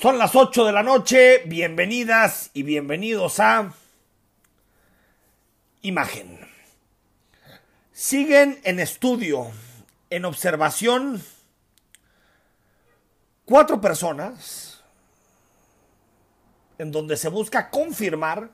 [0.00, 3.74] Son las 8 de la noche, bienvenidas y bienvenidos a
[5.82, 6.40] Imagen.
[7.92, 9.50] Siguen en estudio,
[10.08, 11.22] en observación,
[13.44, 14.82] cuatro personas
[16.78, 18.48] en donde se busca confirmar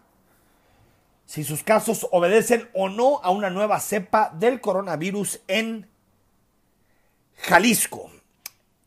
[1.26, 5.88] si sus casos obedecen o no a una nueva cepa del coronavirus en
[7.36, 8.15] Jalisco.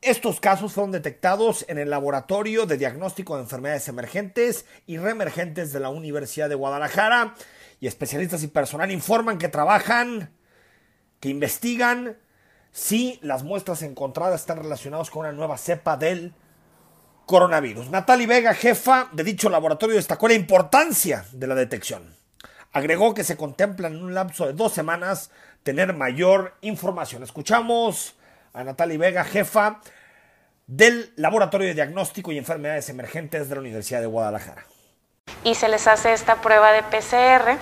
[0.01, 5.81] Estos casos fueron detectados en el Laboratorio de Diagnóstico de Enfermedades Emergentes y Reemergentes de
[5.81, 7.35] la Universidad de Guadalajara
[7.81, 10.33] y especialistas y personal informan que trabajan,
[11.19, 12.17] que investigan
[12.71, 16.33] si las muestras encontradas están relacionadas con una nueva cepa del
[17.25, 17.89] coronavirus.
[17.89, 22.15] Natalie Vega, jefa de dicho laboratorio, destacó la importancia de la detección.
[22.71, 25.29] Agregó que se contempla en un lapso de dos semanas
[25.63, 27.21] tener mayor información.
[27.21, 28.15] Escuchamos
[28.53, 29.81] a Natalie Vega, jefa
[30.69, 34.67] del Laboratorio de Diagnóstico y Enfermedades Emergentes de la Universidad de Guadalajara.
[35.43, 37.57] Y se les hace esta prueba de PCR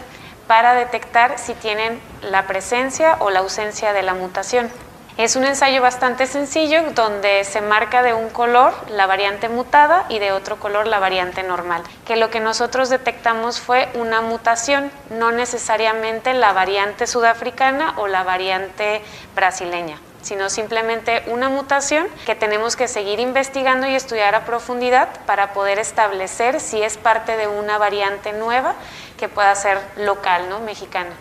[0.45, 4.69] para detectar si tienen la presencia o la ausencia de la mutación.
[5.17, 10.19] Es un ensayo bastante sencillo donde se marca de un color la variante mutada y
[10.19, 15.31] de otro color la variante normal, que lo que nosotros detectamos fue una mutación, no
[15.31, 19.01] necesariamente la variante sudafricana o la variante
[19.33, 25.53] brasileña sino simplemente una mutación que tenemos que seguir investigando y estudiar a profundidad para
[25.53, 28.75] poder establecer si es parte de una variante nueva
[29.17, 30.59] que pueda ser local, ¿no?
[30.59, 31.15] Mexicana.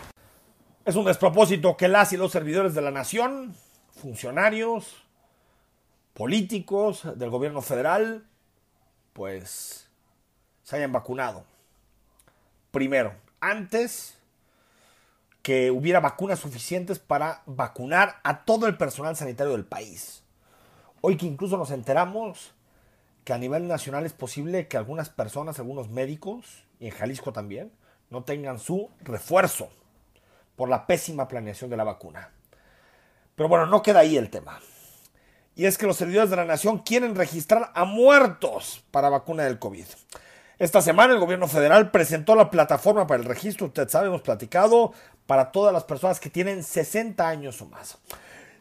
[0.84, 3.54] Es un despropósito que las y los servidores de la nación,
[4.00, 5.02] funcionarios,
[6.14, 8.24] políticos del gobierno federal,
[9.12, 9.88] pues
[10.62, 11.44] se hayan vacunado.
[12.70, 14.15] Primero, antes
[15.46, 20.24] que hubiera vacunas suficientes para vacunar a todo el personal sanitario del país.
[21.02, 22.52] Hoy que incluso nos enteramos
[23.22, 27.70] que a nivel nacional es posible que algunas personas, algunos médicos, y en Jalisco también,
[28.10, 29.70] no tengan su refuerzo
[30.56, 32.32] por la pésima planeación de la vacuna.
[33.36, 34.58] Pero bueno, no queda ahí el tema.
[35.54, 39.60] Y es que los servidores de la nación quieren registrar a muertos para vacuna del
[39.60, 39.86] COVID.
[40.58, 44.94] Esta semana el gobierno federal presentó la plataforma para el registro, usted sabe, hemos platicado,
[45.26, 47.98] para todas las personas que tienen 60 años o más.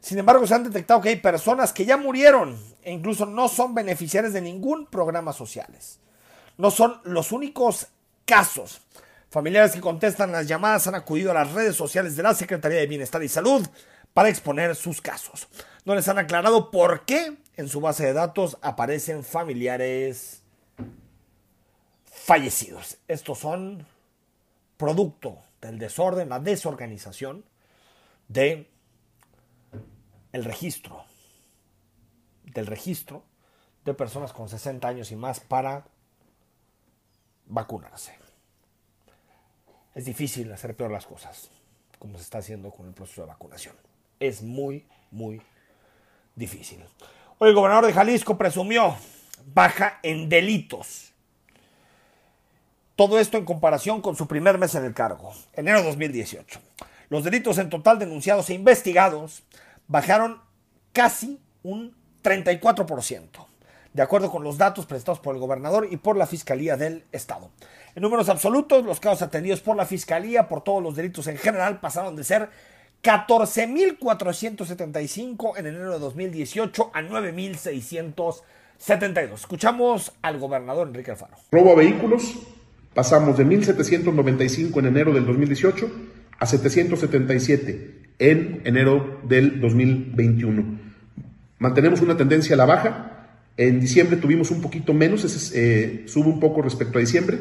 [0.01, 3.73] Sin embargo, se han detectado que hay personas que ya murieron e incluso no son
[3.73, 5.99] beneficiarios de ningún programa sociales.
[6.57, 7.87] No son los únicos
[8.25, 8.81] casos.
[9.29, 12.87] Familiares que contestan las llamadas han acudido a las redes sociales de la Secretaría de
[12.87, 13.67] Bienestar y Salud
[14.13, 15.47] para exponer sus casos.
[15.83, 20.41] No les han aclarado por qué en su base de datos aparecen familiares
[22.05, 22.97] fallecidos.
[23.07, 23.85] Estos son
[24.77, 27.45] producto del desorden, la desorganización
[28.27, 28.69] de
[30.31, 31.05] el registro,
[32.43, 33.23] del registro
[33.83, 35.85] de personas con 60 años y más para
[37.45, 38.13] vacunarse.
[39.93, 41.49] Es difícil hacer peor las cosas,
[41.99, 43.75] como se está haciendo con el proceso de vacunación.
[44.19, 45.41] Es muy, muy
[46.35, 46.83] difícil.
[47.37, 48.97] Hoy el gobernador de Jalisco presumió
[49.53, 51.13] baja en delitos
[52.95, 56.59] todo esto en comparación con su primer mes en el cargo, enero de 2018.
[57.09, 59.43] Los delitos en total denunciados e investigados
[59.87, 60.39] bajaron
[60.93, 63.27] casi un 34%,
[63.93, 67.51] de acuerdo con los datos presentados por el gobernador y por la Fiscalía del Estado.
[67.95, 71.79] En números absolutos, los casos atendidos por la Fiscalía por todos los delitos en general
[71.79, 72.49] pasaron de ser
[73.03, 79.33] 14.475 en enero de 2018 a 9.672.
[79.35, 81.37] Escuchamos al gobernador Enrique Alfaro.
[81.51, 82.33] Robo a vehículos,
[82.95, 85.91] Pasamos de 1.795 en enero del 2018
[86.39, 90.63] a 777 en enero del 2021.
[91.59, 93.27] Mantenemos una tendencia a la baja.
[93.57, 97.37] En diciembre tuvimos un poquito menos, eh, sube un poco respecto a diciembre,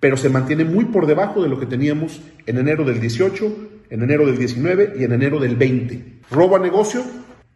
[0.00, 4.02] pero se mantiene muy por debajo de lo que teníamos en enero del 18, en
[4.02, 6.20] enero del 19 y en enero del 20.
[6.30, 7.04] Robo a negocio,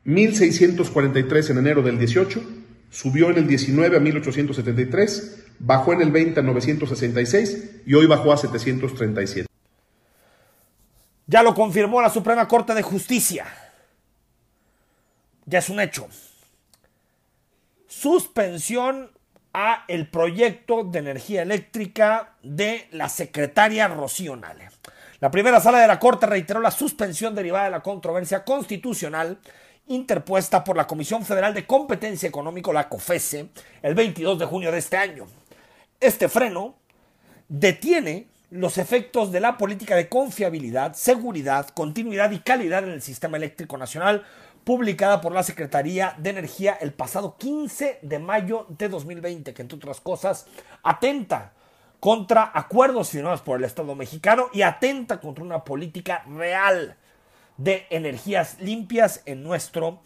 [0.05, 2.43] 1.643 en enero del 18,
[2.91, 8.33] Subió en el 19 a 1873, bajó en el 20 a 966 y hoy bajó
[8.33, 9.47] a 737.
[11.27, 13.47] Ya lo confirmó la Suprema Corte de Justicia.
[15.45, 16.09] Ya es un hecho.
[17.87, 19.11] Suspensión
[19.53, 24.69] a el proyecto de energía eléctrica de la secretaria Rocío Nale.
[25.21, 29.39] La primera sala de la Corte reiteró la suspensión derivada de la controversia constitucional
[29.89, 33.49] interpuesta por la Comisión Federal de Competencia Económica, la COFESE,
[33.83, 35.27] el 22 de junio de este año.
[36.01, 36.77] Este freno
[37.49, 43.37] detiene los efectos de la política de confiabilidad, seguridad, continuidad y calidad en el sistema
[43.37, 44.25] eléctrico nacional
[44.63, 49.77] publicada por la Secretaría de Energía el pasado 15 de mayo de 2020, que entre
[49.77, 50.47] otras cosas
[50.85, 51.53] atenta
[51.99, 56.97] contra acuerdos firmados por el Estado mexicano y atenta contra una política real
[57.57, 60.01] de energías limpias en nuestro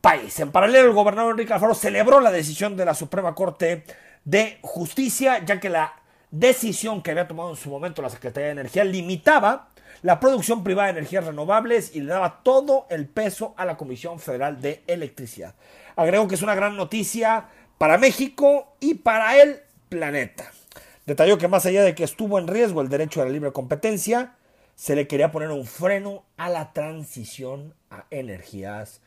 [0.00, 0.38] país.
[0.38, 3.84] En paralelo, el gobernador Enrique Alfaro celebró la decisión de la Suprema Corte
[4.26, 5.94] de Justicia, ya que la
[6.30, 9.70] decisión que había tomado en su momento la Secretaría de Energía limitaba
[10.02, 14.18] la producción privada de energías renovables y le daba todo el peso a la Comisión
[14.18, 15.54] Federal de Electricidad.
[15.94, 17.46] Agrego que es una gran noticia
[17.78, 20.50] para México y para el planeta.
[21.06, 24.34] Detalló que más allá de que estuvo en riesgo el derecho a la libre competencia,
[24.74, 29.00] se le quería poner un freno a la transición a energías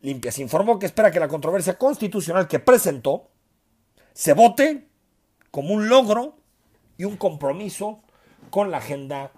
[0.00, 0.38] limpias.
[0.38, 3.28] Informó que espera que la controversia constitucional que presentó
[4.14, 4.88] se vote
[5.50, 6.36] como un logro
[6.96, 8.02] y un compromiso
[8.50, 9.32] con la agenda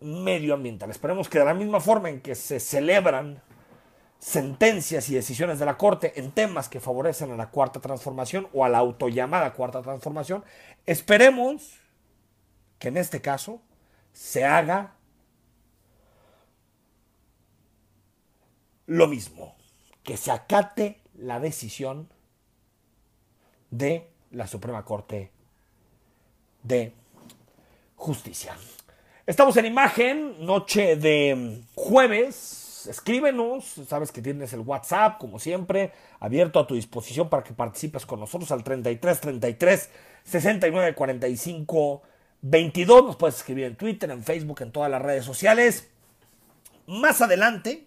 [0.00, 0.90] medioambiental.
[0.90, 3.42] Esperemos que de la misma forma en que se celebran
[4.18, 8.64] sentencias y decisiones de la Corte en temas que favorecen a la cuarta transformación o
[8.64, 10.44] a la autollamada cuarta transformación,
[10.86, 11.78] esperemos
[12.78, 13.62] que en este caso
[14.12, 14.94] se haga
[18.86, 19.54] lo mismo,
[20.02, 22.08] que se acate la decisión
[23.70, 25.30] de la Suprema Corte
[26.62, 26.92] de
[27.96, 28.56] Justicia.
[29.26, 32.86] Estamos en imagen, noche de jueves.
[32.88, 38.06] Escríbenos, sabes que tienes el WhatsApp, como siempre, abierto a tu disposición para que participes
[38.06, 39.90] con nosotros al 33 33
[40.24, 42.02] 69 45
[42.40, 43.04] 22.
[43.04, 45.88] Nos puedes escribir en Twitter, en Facebook, en todas las redes sociales.
[46.86, 47.86] Más adelante,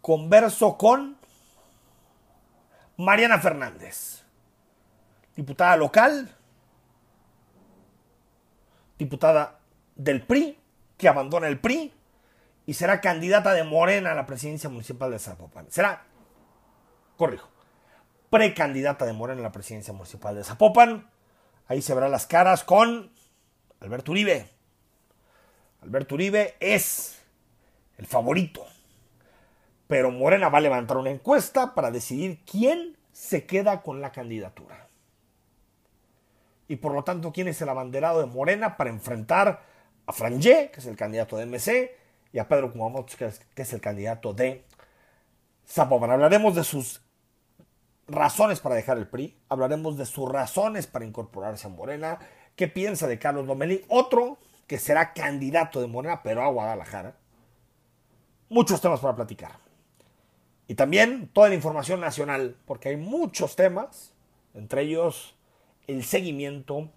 [0.00, 1.16] converso con
[2.96, 4.22] Mariana Fernández,
[5.36, 6.34] diputada local,
[8.98, 9.60] diputada
[9.94, 10.58] del PRI,
[10.96, 11.92] que abandona el PRI
[12.64, 15.70] y será candidata de Morena a la presidencia municipal de Zapopan.
[15.70, 16.04] Será,
[17.16, 17.48] corrijo,
[18.30, 21.10] precandidata de Morena a la presidencia municipal de Zapopan.
[21.68, 23.12] Ahí se verán las caras con
[23.80, 24.48] Alberto Uribe.
[25.82, 27.22] Alberto Uribe es
[27.98, 28.66] el favorito.
[29.86, 34.85] Pero Morena va a levantar una encuesta para decidir quién se queda con la candidatura
[36.68, 39.62] y por lo tanto quién es el abanderado de Morena para enfrentar
[40.06, 41.96] a Frangé, que es el candidato de MC,
[42.32, 44.64] y a Pedro Kumamoto, que es, el candidato de
[45.66, 46.10] Zapopan.
[46.10, 47.00] Hablaremos de sus
[48.08, 52.18] razones para dejar el PRI, hablaremos de sus razones para incorporarse a Morena,
[52.54, 57.16] qué piensa de Carlos Lomelí, otro que será candidato de Morena, pero a Guadalajara.
[58.48, 59.58] Muchos temas para platicar.
[60.68, 64.12] Y también toda la información nacional, porque hay muchos temas,
[64.54, 65.35] entre ellos
[65.86, 66.90] el seguimiento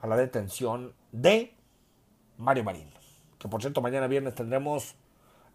[0.00, 1.54] a la detención de
[2.36, 2.90] Mario Marín.
[3.38, 4.94] Que por cierto, mañana viernes tendremos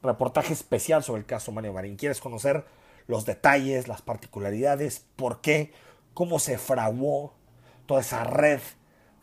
[0.01, 1.95] reportaje especial sobre el caso Mario Marín.
[1.95, 2.65] ¿Quieres conocer
[3.07, 5.73] los detalles, las particularidades, por qué,
[6.13, 7.33] cómo se fraguó
[7.85, 8.59] toda esa red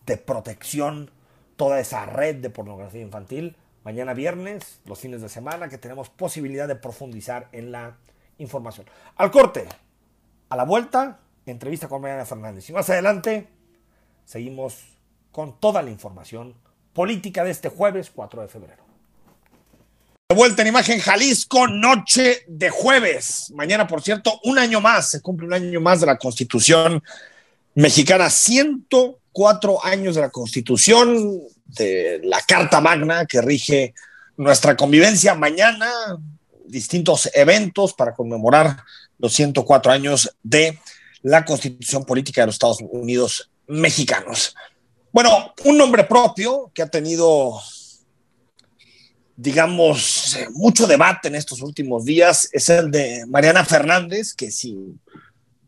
[0.06, 1.10] de protección,
[1.56, 3.56] toda esa red de pornografía infantil?
[3.84, 7.96] Mañana viernes, los fines de semana, que tenemos posibilidad de profundizar en la
[8.38, 8.86] información.
[9.16, 9.66] Al corte,
[10.50, 12.68] a la vuelta, entrevista con Mariana Fernández.
[12.68, 13.48] Y más adelante
[14.24, 14.76] seguimos
[15.32, 16.54] con toda la información
[16.92, 18.84] política de este jueves 4 de febrero.
[20.28, 23.50] De vuelta en imagen Jalisco, noche de jueves.
[23.54, 27.02] Mañana, por cierto, un año más, se cumple un año más de la Constitución
[27.74, 33.94] mexicana, 104 años de la Constitución, de la Carta Magna que rige
[34.36, 35.34] nuestra convivencia.
[35.34, 35.90] Mañana,
[36.64, 38.76] distintos eventos para conmemorar
[39.18, 40.78] los 104 años de
[41.22, 44.54] la constitución política de los Estados Unidos mexicanos.
[45.12, 47.60] Bueno, un nombre propio que ha tenido,
[49.36, 54.76] digamos, mucho debate en estos últimos días es el de Mariana Fernández, que si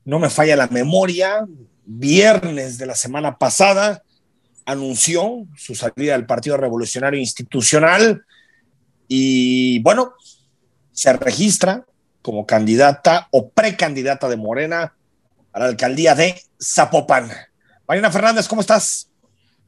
[0.05, 1.47] no me falla la memoria,
[1.85, 4.03] viernes de la semana pasada
[4.65, 8.25] anunció su salida del Partido Revolucionario Institucional
[9.09, 10.15] y bueno,
[10.93, 11.85] se registra
[12.23, 14.95] como candidata o precandidata de Morena
[15.53, 17.31] a la alcaldía de Zapopan.
[17.87, 19.09] Marina Fernández, ¿cómo estás?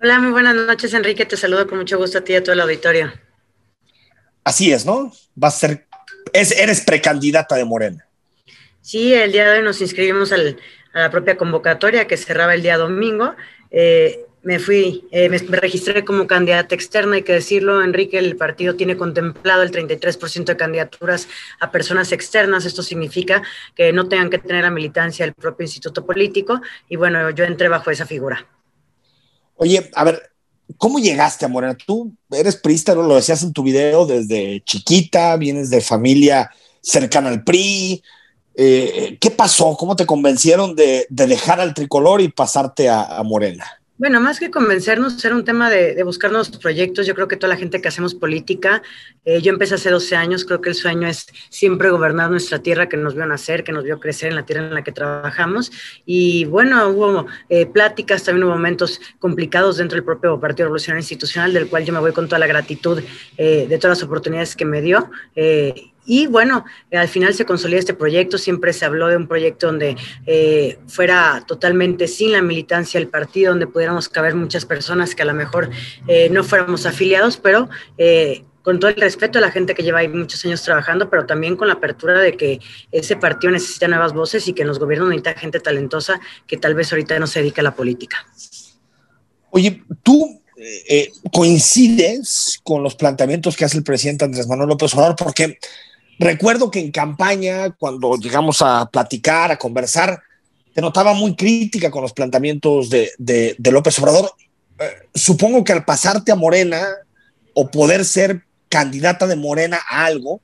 [0.01, 1.27] Hola, muy buenas noches, Enrique.
[1.27, 3.13] Te saludo con mucho gusto a ti y a todo el auditorio.
[4.45, 5.13] Así es, ¿no?
[5.35, 5.87] Vas a ser,
[6.33, 8.07] es, eres precandidata de Morena.
[8.81, 12.77] Sí, el día de hoy nos inscribimos a la propia convocatoria que cerraba el día
[12.77, 13.35] domingo.
[13.71, 18.77] Eh, me fui, eh, me, registré como candidata externa, hay que decirlo, Enrique, el partido
[18.77, 21.29] tiene contemplado el 33% de candidaturas
[21.61, 23.43] a personas externas, esto significa
[23.75, 27.69] que no tengan que tener la militancia del propio instituto político, y bueno, yo entré
[27.69, 28.47] bajo esa figura.
[29.57, 30.31] Oye, a ver,
[30.77, 31.75] ¿cómo llegaste a Morena?
[31.75, 33.03] Tú eres priista, ¿no?
[33.03, 36.51] lo decías en tu video, desde chiquita, vienes de familia
[36.83, 38.03] cercana al PRI.
[38.57, 39.75] Eh, ¿Qué pasó?
[39.77, 43.65] ¿Cómo te convencieron de, dejar al tricolor y pasarte a Morena?
[43.97, 47.07] Bueno, más que convencernos, era un tema de, buscar nuevos proyectos.
[47.07, 48.83] Yo creo que toda la gente que hacemos política,
[49.25, 52.89] eh, yo empecé hace 12 años, creo que el sueño es siempre gobernar nuestra tierra
[52.89, 55.71] que nos vio nacer, que nos vio crecer en la tierra en la que trabajamos.
[56.05, 61.53] Y bueno, hubo eh, pláticas, también hubo momentos complicados dentro del propio Partido Revolucionario Institucional,
[61.53, 63.01] del cual yo me voy con toda la gratitud
[63.37, 65.09] eh, de todas las oportunidades que me dio.
[66.07, 69.97] Y bueno, al final se consolida este proyecto, siempre se habló de un proyecto donde
[70.27, 75.27] eh, fuera totalmente sin la militancia del partido, donde pudiéramos caber muchas personas que a
[75.27, 75.71] lo mejor
[76.07, 80.01] eh, no fuéramos afiliados, pero eh, con todo el respeto a la gente que lleva
[80.01, 82.61] ahí muchos años trabajando, pero también con la apertura de que
[82.93, 86.75] ese partido necesita nuevas voces y que en los gobiernos necesita gente talentosa que tal
[86.75, 88.27] vez ahorita no se dedica a la política.
[89.51, 90.41] Oye, tú
[91.31, 95.59] coincides con los planteamientos que hace el presidente Andrés Manuel López Obrador, porque
[96.19, 100.23] Recuerdo que en campaña, cuando llegamos a platicar, a conversar,
[100.73, 104.33] te notaba muy crítica con los planteamientos de, López Obrador.
[104.79, 106.85] Eh, supongo que al pasarte a Morena
[107.55, 110.41] o poder ser candidata de Morena a algo,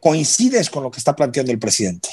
[0.00, 2.08] coincides con lo que está planteando el presidente.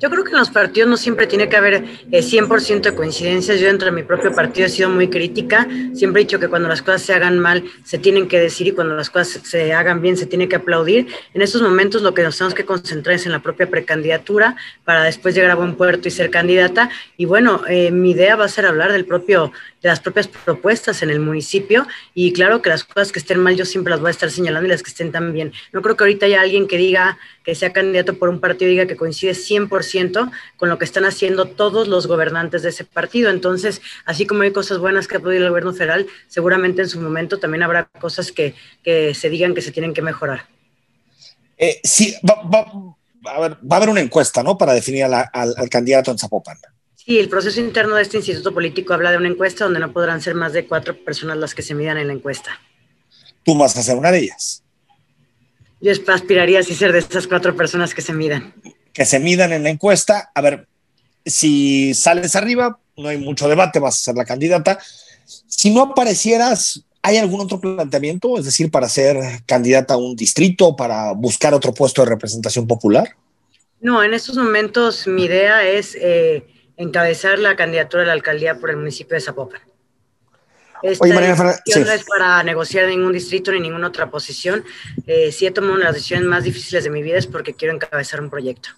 [0.00, 3.60] Yo creo que en los partidos no siempre tiene que haber 100% eh, de coincidencias.
[3.60, 5.68] Yo dentro de mi propio partido he sido muy crítica.
[5.92, 8.72] Siempre he dicho que cuando las cosas se hagan mal se tienen que decir y
[8.72, 11.08] cuando las cosas se hagan bien se tiene que aplaudir.
[11.34, 15.02] En estos momentos lo que nos tenemos que concentrar es en la propia precandidatura para
[15.02, 16.88] después llegar a buen puerto y ser candidata.
[17.18, 19.52] Y bueno, eh, mi idea va a ser hablar del propio
[19.82, 23.56] de las propias propuestas en el municipio y claro que las cosas que estén mal
[23.56, 25.52] yo siempre las voy a estar señalando y las que estén tan bien.
[25.72, 28.72] No creo que ahorita haya alguien que diga que sea candidato por un partido y
[28.72, 33.30] diga que coincide 100% con lo que están haciendo todos los gobernantes de ese partido.
[33.30, 37.00] Entonces, así como hay cosas buenas que ha podido el gobierno federal, seguramente en su
[37.00, 40.46] momento también habrá cosas que, que se digan que se tienen que mejorar.
[41.56, 42.40] Eh, sí, va,
[43.24, 44.56] a ver, va a haber una encuesta, ¿no?
[44.56, 46.58] Para definir al, al candidato en Zapopan.
[47.10, 50.22] Sí, el proceso interno de este instituto político habla de una encuesta donde no podrán
[50.22, 52.60] ser más de cuatro personas las que se midan en la encuesta.
[53.42, 54.62] ¿Tú vas a ser una de ellas?
[55.80, 58.54] Yo aspiraría a ser de esas cuatro personas que se midan.
[58.92, 60.30] Que se midan en la encuesta.
[60.32, 60.68] A ver,
[61.26, 64.78] si sales arriba, no hay mucho debate, vas a ser la candidata.
[65.48, 68.38] Si no aparecieras, ¿hay algún otro planteamiento?
[68.38, 73.16] Es decir, para ser candidata a un distrito, para buscar otro puesto de representación popular.
[73.80, 76.46] No, en estos momentos mi idea es eh,
[76.80, 79.60] encabezar la candidatura a la alcaldía por el municipio de Zapopan.
[80.82, 81.50] Esta Oye, María no
[81.92, 84.64] es para negociar ningún distrito ni ninguna otra posición.
[85.06, 87.52] Eh, si he tomado una de las decisiones más difíciles de mi vida es porque
[87.52, 88.70] quiero encabezar un proyecto.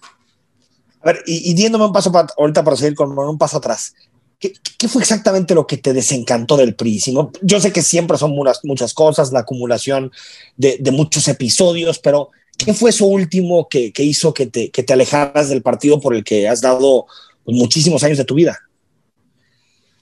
[1.01, 3.93] A ver, y, y diéndome un paso para, ahorita para seguir con un paso atrás.
[4.37, 7.01] ¿Qué, ¿Qué, fue exactamente lo que te desencantó del PRI?
[7.41, 10.11] Yo sé que siempre son muchas, muchas cosas, la acumulación
[10.57, 14.83] de, de, muchos episodios, pero ¿qué fue eso último que, que hizo que te, que
[14.83, 17.05] te alejaras del partido por el que has dado
[17.43, 18.59] pues, muchísimos años de tu vida.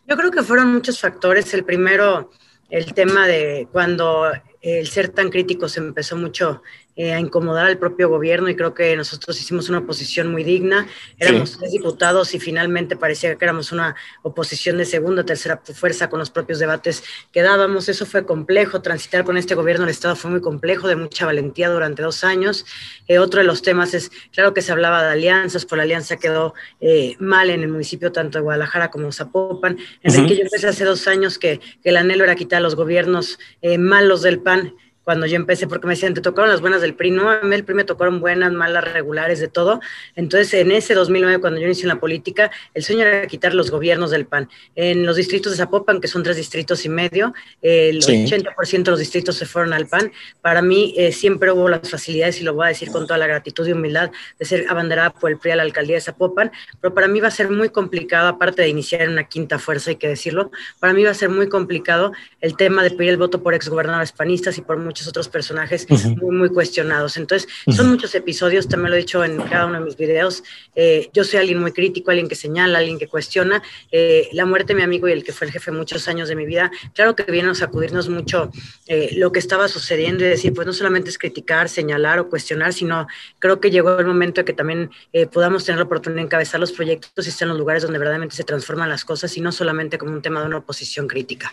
[0.07, 1.53] Yo creo que fueron muchos factores.
[1.53, 2.31] El primero,
[2.69, 4.31] el tema de cuando
[4.61, 6.61] el ser tan crítico se empezó mucho
[7.03, 10.85] eh, a incomodar al propio gobierno y creo que nosotros hicimos una oposición muy digna.
[11.17, 16.19] Éramos tres diputados y finalmente parecía que éramos una oposición de segunda, tercera fuerza con
[16.19, 17.89] los propios debates que dábamos.
[17.89, 18.83] Eso fue complejo.
[18.83, 22.67] Transitar con este gobierno del Estado fue muy complejo, de mucha valentía durante dos años.
[23.07, 26.17] Eh, otro de los temas es, claro que se hablaba de alianzas, por la alianza
[26.17, 29.79] quedó eh, mal en el municipio tanto de Guadalajara como Zapopan.
[30.03, 32.75] En que yo empecé hace dos años que, que, el anhelo era quitar a los
[32.75, 33.39] gobiernos
[33.79, 34.75] malos del PAN
[35.11, 37.53] cuando yo empecé, porque me decían, te tocaron las buenas del PRI, no, a mí
[37.53, 39.81] el PRI me tocaron buenas, malas, regulares, de todo.
[40.15, 43.71] Entonces, en ese 2009, cuando yo inicié en la política, el sueño era quitar los
[43.71, 44.47] gobiernos del PAN.
[44.73, 48.99] En los distritos de Zapopan, que son tres distritos y medio, el 80% de los
[48.99, 50.13] distritos se fueron al PAN.
[50.39, 53.27] Para mí eh, siempre hubo las facilidades, y lo voy a decir con toda la
[53.27, 56.93] gratitud y humildad, de ser abanderada por el PRI a la alcaldía de Zapopan, pero
[56.93, 59.97] para mí va a ser muy complicado, aparte de iniciar en una quinta fuerza, hay
[59.97, 63.43] que decirlo, para mí va a ser muy complicado el tema de pedir el voto
[63.43, 67.17] por exgobernadores panistas y por muchos otros personajes muy, muy cuestionados.
[67.17, 70.43] Entonces, son muchos episodios, también lo he dicho en cada uno de mis videos.
[70.75, 73.61] Eh, yo soy alguien muy crítico, alguien que señala, alguien que cuestiona.
[73.91, 76.35] Eh, la muerte de mi amigo y el que fue el jefe muchos años de
[76.35, 78.51] mi vida, claro que viene a sacudirnos mucho
[78.87, 82.73] eh, lo que estaba sucediendo y decir, pues no solamente es criticar, señalar o cuestionar,
[82.73, 83.07] sino
[83.39, 84.91] creo que llegó el momento de que también
[85.31, 88.35] podamos tener la oportunidad de encabezar los proyectos y estar en los lugares donde verdaderamente
[88.35, 91.51] se transforman las cosas y no solamente como un tema de una oposición crítica.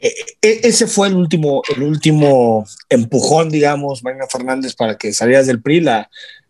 [0.00, 5.46] E, e, ese fue el último, el último empujón, digamos, Marina Fernández, para que salieras
[5.46, 5.86] del PRI,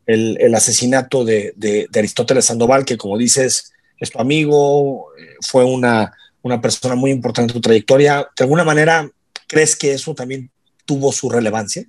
[0.06, 6.60] el, asesinato de, Aristóteles Sandoval, que como dices, es tu amigo, eh, fue una, una
[6.60, 8.28] persona muy importante en tu trayectoria.
[8.36, 9.10] ¿De alguna manera
[9.46, 10.50] crees que eso también
[10.84, 11.84] tuvo su relevancia?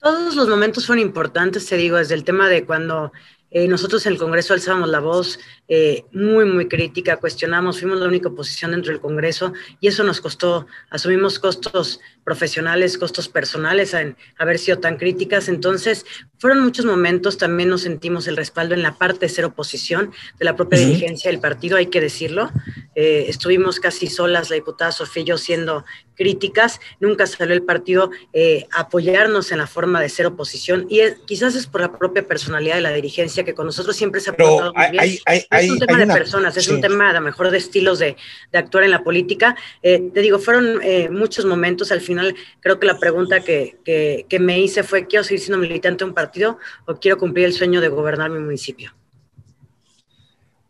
[0.00, 3.12] Todos los momentos fueron importantes, te digo, desde el tema de cuando
[3.54, 8.06] eh, nosotros en el Congreso alzábamos la voz eh, muy, muy crítica, cuestionamos, fuimos la
[8.06, 14.16] única oposición dentro del Congreso y eso nos costó, asumimos costos profesionales, costos personales en
[14.38, 15.48] haber sido tan críticas.
[15.48, 16.06] Entonces,
[16.38, 20.44] fueron muchos momentos, también nos sentimos el respaldo en la parte de ser oposición de
[20.44, 22.50] la propia dirigencia del partido, hay que decirlo.
[22.94, 28.10] Eh, estuvimos casi solas, la diputada Sofía y yo, siendo críticas, nunca salió el partido
[28.32, 32.74] eh, apoyarnos en la forma de ser oposición y quizás es por la propia personalidad
[32.74, 35.18] de la dirigencia que con nosotros siempre se ha portado muy bien.
[35.50, 38.16] es un tema de personas, es un tema a lo mejor de estilos de,
[38.52, 39.56] de actuar en la política.
[39.82, 44.38] Eh, te digo, fueron muchos momentos al final final creo que la pregunta que, que,
[44.38, 47.80] me hice fue, ¿quiero seguir siendo militante de un partido o quiero cumplir el sueño
[47.80, 48.94] de gobernar mi municipio?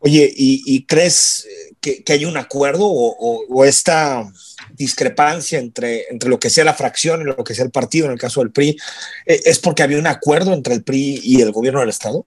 [0.04, 1.46] Oye, ¿y, crees
[1.80, 4.28] que, que, hay un acuerdo o, o, esta
[4.72, 8.12] discrepancia entre, entre lo que sea la fracción y lo que sea el partido, en
[8.12, 8.76] el caso del PRI,
[9.26, 12.26] eh, es porque había un acuerdo entre el PRI y el gobierno del Estado?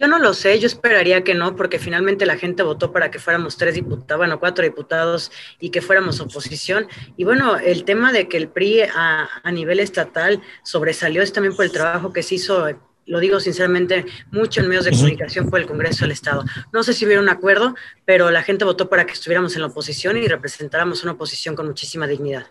[0.00, 3.18] Yo no lo sé, yo esperaría que no, porque finalmente la gente votó para que
[3.18, 5.30] fuéramos tres diputados, bueno, cuatro diputados
[5.60, 6.88] y que fuéramos oposición.
[7.18, 11.66] Y bueno, el tema de que el PRI a, nivel estatal sobresalió es también por
[11.66, 12.66] el trabajo que se hizo
[13.06, 16.44] lo digo sinceramente, mucho en medios de comunicación por el Congreso del Estado.
[16.72, 19.66] No sé si hubiera un acuerdo, pero la gente votó para que estuviéramos en la
[19.66, 22.46] oposición y representáramos una oposición con muchísima dignidad.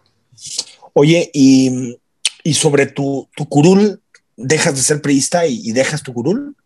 [0.94, 1.98] Oye, y,
[2.54, 4.02] sobre tu, tu curul,
[4.36, 6.58] ¿dejas de ser priista y, y dejas tu curul?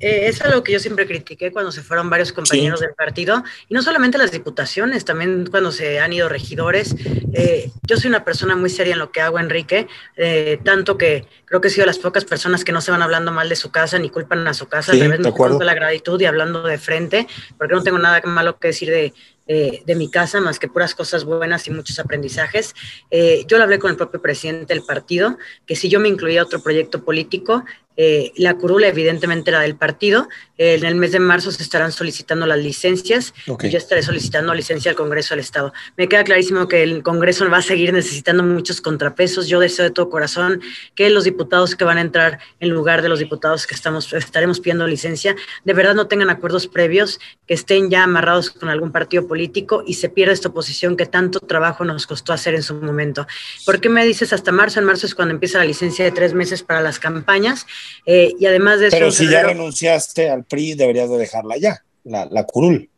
[0.00, 3.74] Eh, es algo que yo siempre critiqué cuando se fueron varios compañeros del partido, y
[3.74, 6.96] no solamente las diputaciones, también cuando se han ido regidores.
[7.32, 11.26] Eh, yo soy una persona muy seria en lo que hago, Enrique, eh, tanto que
[11.44, 13.56] creo que he sido de las pocas personas que no se van hablando mal de
[13.56, 16.62] su casa ni culpan a su casa, sí, al revés, me la gratitud y hablando
[16.62, 17.26] de frente,
[17.58, 19.12] porque no tengo nada malo que decir de,
[19.46, 22.72] de mi casa, más que puras cosas buenas y muchos aprendizajes.
[23.10, 26.44] yo lo hablé con el propio presidente del partido, que si yo me incluía a
[26.44, 27.64] otro proyecto político,
[28.02, 30.28] eh, la curula evidentemente era del partido.
[30.56, 34.90] en el mes de marzo se estarán solicitando las licencias y yo estaré solicitando licencia
[34.90, 35.72] al Congreso del Estado.
[35.96, 39.48] Me queda clarísimo que el Congreso va a seguir necesitando muchos contrapesos.
[39.48, 40.60] Yo deseo de todo corazón
[40.94, 44.60] que los diputados que van a entrar en lugar de los diputados que estamos, estaremos
[44.60, 49.26] pidiendo licencia, de verdad no tengan acuerdos previos, que estén ya amarrados con algún partido
[49.30, 53.28] político y se pierda esta oposición que tanto trabajo nos costó hacer en su momento.
[53.64, 54.80] ¿Por qué me dices hasta marzo?
[54.80, 57.64] En marzo es cuando empieza la licencia de tres meses para las campañas
[58.06, 58.96] eh, y además de eso.
[58.96, 62.90] Pero si ya renunciaste al PRI, deberías de dejarla ya, la, la curul.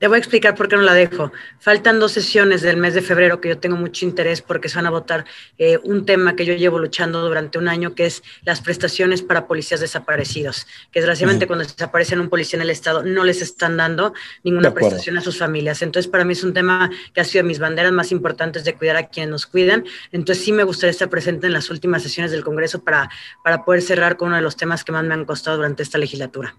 [0.00, 1.30] Te voy a explicar por qué no la dejo.
[1.58, 4.86] Faltan dos sesiones del mes de febrero que yo tengo mucho interés porque se van
[4.86, 5.26] a votar
[5.58, 9.46] eh, un tema que yo llevo luchando durante un año, que es las prestaciones para
[9.46, 10.66] policías desaparecidos.
[10.90, 15.18] Que desgraciadamente cuando desaparecen un policía en el Estado no les están dando ninguna prestación
[15.18, 15.82] a sus familias.
[15.82, 18.72] Entonces, para mí es un tema que ha sido de mis banderas más importantes de
[18.72, 19.84] cuidar a quienes nos cuidan.
[20.12, 23.10] Entonces, sí me gustaría estar presente en las últimas sesiones del Congreso para,
[23.44, 25.98] para poder cerrar con uno de los temas que más me han costado durante esta
[25.98, 26.56] legislatura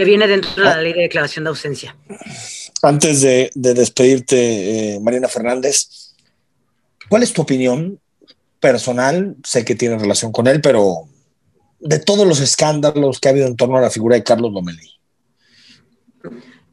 [0.00, 1.94] que viene dentro de la ley de declaración de ausencia.
[2.80, 6.14] Antes de, despedirte, eh, Mariana Fernández,
[7.10, 8.00] ¿cuál es tu opinión
[8.60, 9.36] personal?
[9.44, 11.02] Sé que tiene relación con él, pero
[11.80, 14.90] de todos los escándalos que ha habido en torno a la figura de Carlos Lomelí.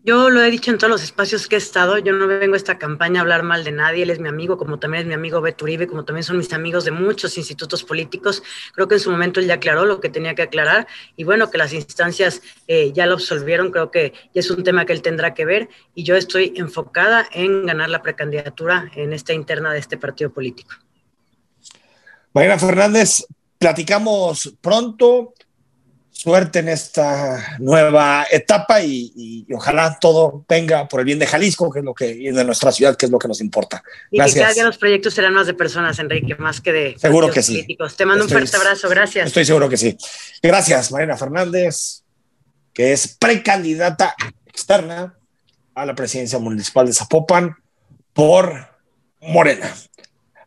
[0.07, 2.57] Yo lo he dicho en todos los espacios que he estado, yo no vengo a
[2.57, 5.13] esta campaña a hablar mal de nadie, él es mi amigo, como también es mi
[5.13, 8.41] amigo Beto Uribe, como también son mis amigos de muchos institutos políticos.
[8.73, 11.51] Creo que en su momento él ya aclaró lo que tenía que aclarar y bueno,
[11.51, 15.33] que las instancias eh, ya lo absolvieron, creo que es un tema que él tendrá
[15.33, 19.97] que ver y yo estoy enfocada en ganar la precandidatura en esta interna de este
[19.97, 20.73] partido político.
[22.31, 23.25] Mariana Fernández,
[23.59, 25.33] platicamos pronto
[26.17, 31.79] suerte en esta nueva etapa y, ojalá todo venga por el bien de Jalisco, que
[31.79, 33.83] es lo que, y de nuestra ciudad, que es lo que nos importa.
[34.11, 34.31] Gracias.
[34.31, 37.29] Y que cada día los proyectos serán más de personas, Enrique, más que de seguro
[37.29, 37.67] que sí.
[37.95, 39.27] Te mando un fuerte abrazo, gracias.
[39.27, 39.95] Estoy seguro que sí.
[40.41, 42.01] Gracias, Mariana Fernández,
[42.73, 44.15] que es precandidata
[44.47, 45.15] externa
[45.75, 47.55] a la presidencia municipal de Zapopan
[48.13, 48.69] por
[49.21, 49.71] Morena.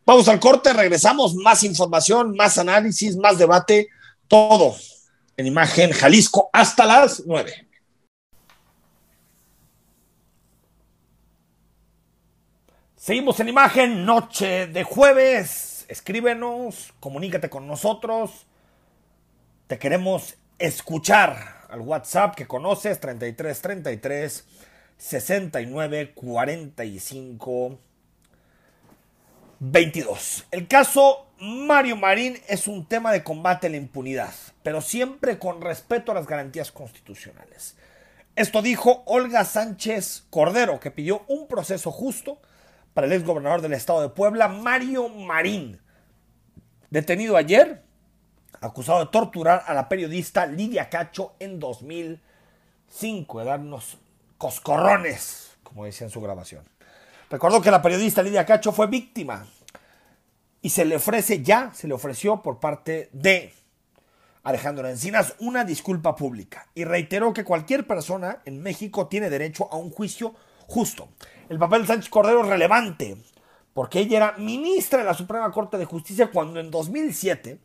[0.05, 3.87] Vamos al corte, regresamos, más información, más análisis, más debate,
[4.27, 4.75] todo
[5.41, 7.67] en imagen Jalisco hasta las 9.
[12.95, 15.85] Seguimos en imagen, noche de jueves.
[15.89, 18.45] Escríbenos, comunícate con nosotros.
[19.65, 24.45] Te queremos escuchar al WhatsApp que conoces, 3333
[24.97, 27.79] 69 45
[29.59, 30.45] 22.
[30.51, 35.59] El caso Mario Marín es un tema de combate a la impunidad, pero siempre con
[35.59, 37.75] respeto a las garantías constitucionales.
[38.35, 42.37] Esto dijo Olga Sánchez Cordero, que pidió un proceso justo
[42.93, 45.81] para el exgobernador del estado de Puebla, Mario Marín.
[46.91, 47.81] detenido ayer,
[48.59, 53.97] acusado de torturar a la periodista Lidia Cacho en 2005, de darnos
[54.37, 56.63] coscorrones, como decía en su grabación.
[57.31, 59.47] Recordó que la periodista Lidia Cacho fue víctima
[60.61, 63.53] y se le ofrece ya, se le ofreció por parte de
[64.43, 69.77] Alejandro Encinas una disculpa pública y reiteró que cualquier persona en México tiene derecho a
[69.77, 70.35] un juicio
[70.67, 71.09] justo.
[71.49, 73.17] El papel de Sánchez Cordero es relevante
[73.73, 77.59] porque ella era ministra de la Suprema Corte de Justicia cuando en 2007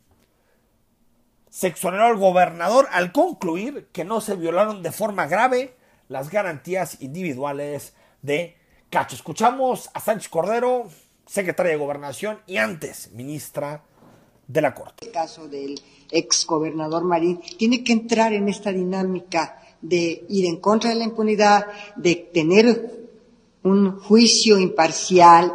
[1.49, 5.75] se exoneró al gobernador al concluir que no se violaron de forma grave
[6.07, 8.57] las garantías individuales de
[8.89, 9.15] Cacho.
[9.15, 10.89] Escuchamos a Sánchez Cordero,
[11.27, 13.83] secretaria de Gobernación y antes ministra
[14.47, 15.05] de la Corte.
[15.05, 20.57] El caso del ex gobernador Marín tiene que entrar en esta dinámica de ir en
[20.57, 23.09] contra de la impunidad, de tener
[23.63, 25.53] un juicio imparcial,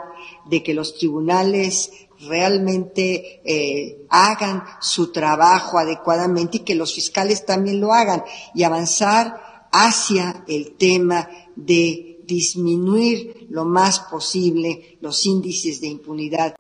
[0.49, 7.81] de que los tribunales realmente eh, hagan su trabajo adecuadamente y que los fiscales también
[7.81, 8.23] lo hagan
[8.55, 16.57] y avanzar hacia el tema de disminuir lo más posible los índices de impunidad.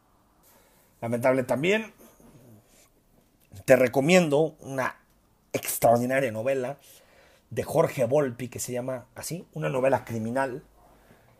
[1.01, 1.92] Lamentable también
[3.64, 4.96] te recomiendo una
[5.53, 6.79] extraordinaria novela
[7.51, 10.62] de Jorge Volpi que se llama así, una novela criminal.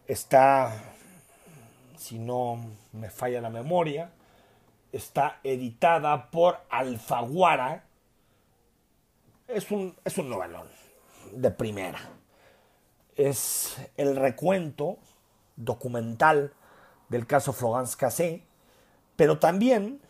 [0.07, 0.95] Está,
[1.97, 2.59] si no
[2.93, 4.13] me falla la memoria,
[4.93, 7.85] está editada por Alfaguara.
[9.49, 10.69] Es un, es un novelón
[11.33, 11.99] de primera.
[13.17, 14.99] Es el recuento
[15.57, 16.53] documental
[17.09, 18.45] del caso Florence Cassé,
[19.17, 20.01] pero también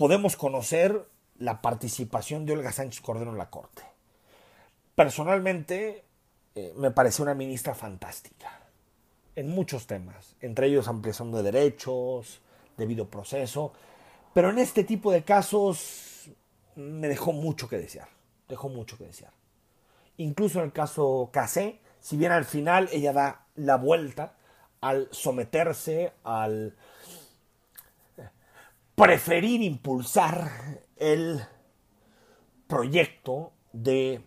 [0.00, 1.06] podemos conocer
[1.38, 3.82] la participación de Olga Sánchez Cordero en la Corte.
[4.94, 6.04] Personalmente,
[6.54, 8.60] eh, me parece una ministra fantástica
[9.36, 12.40] en muchos temas, entre ellos ampliación de derechos,
[12.78, 13.74] debido proceso,
[14.32, 16.30] pero en este tipo de casos
[16.76, 18.08] me dejó mucho que desear,
[18.48, 19.32] dejó mucho que desear.
[20.20, 24.34] Incluso en el caso Casé, si bien al final ella da la vuelta
[24.82, 26.76] al someterse al
[28.94, 30.50] preferir impulsar
[30.96, 31.40] el
[32.66, 34.22] proyecto de eh,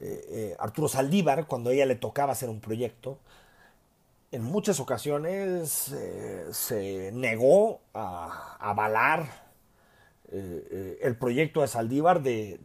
[0.00, 3.20] eh, Arturo Saldívar cuando a ella le tocaba hacer un proyecto.
[4.32, 9.46] En muchas ocasiones eh, se negó a, avalar
[10.30, 12.58] el proyecto de Saldívar de,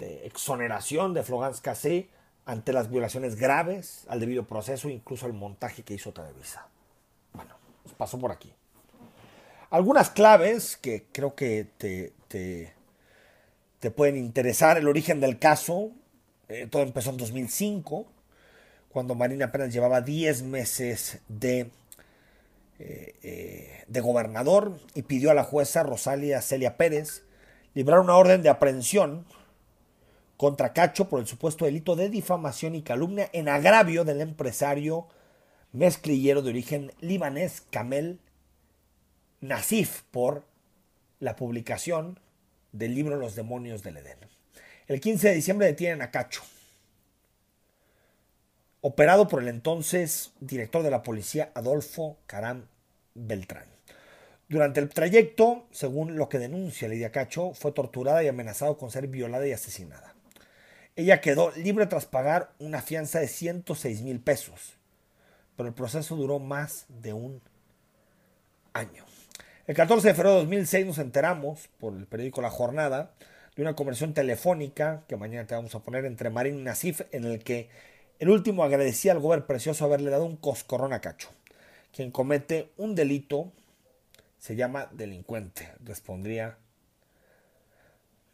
[0.00, 2.08] exoneración de Florence Cassé
[2.46, 6.66] ante las violaciones graves al debido proceso, incluso el montaje que hizo Televisa.
[7.32, 7.54] Bueno,
[7.96, 8.52] pasó por aquí
[9.70, 14.78] algunas claves que creo que te, te, pueden interesar.
[14.78, 15.92] El origen del caso,
[16.48, 18.06] eh, todo empezó en 2005,
[18.88, 21.70] cuando Marina apenas llevaba 10 meses de,
[22.78, 27.24] eh, eh, de gobernador y pidió a la jueza Rosalia Celia Pérez
[27.74, 29.26] librar una orden de aprehensión
[30.38, 35.08] contra Cacho por el supuesto delito de difamación y calumnia en agravio del empresario
[35.72, 38.20] mezclillero de origen libanés Kamel
[39.40, 40.44] Nasif por
[41.18, 42.20] la publicación
[42.70, 44.18] del libro Los demonios del Edén.
[44.86, 46.42] El 15 de diciembre detienen a Cacho,
[48.80, 52.68] operado por el entonces director de la policía Adolfo Caram
[53.14, 53.66] Beltrán.
[54.48, 59.08] Durante el trayecto, según lo que denuncia Lidia Cacho, fue torturada y amenazada con ser
[59.08, 60.14] violada y asesinada.
[60.98, 64.74] Ella quedó libre tras pagar una fianza de 106 mil pesos,
[65.56, 67.40] pero el proceso duró más de un
[68.72, 69.04] año.
[69.68, 73.12] El 14 de febrero de 2006 nos enteramos, por el periódico La Jornada,
[73.54, 77.24] de una conversación telefónica que mañana te vamos a poner entre Marín y Nasif, en
[77.26, 77.68] el que
[78.18, 81.28] el último agradecía al gobierno precioso haberle dado un coscorrón a Cacho.
[81.94, 83.52] Quien comete un delito
[84.40, 86.58] se llama delincuente, respondría.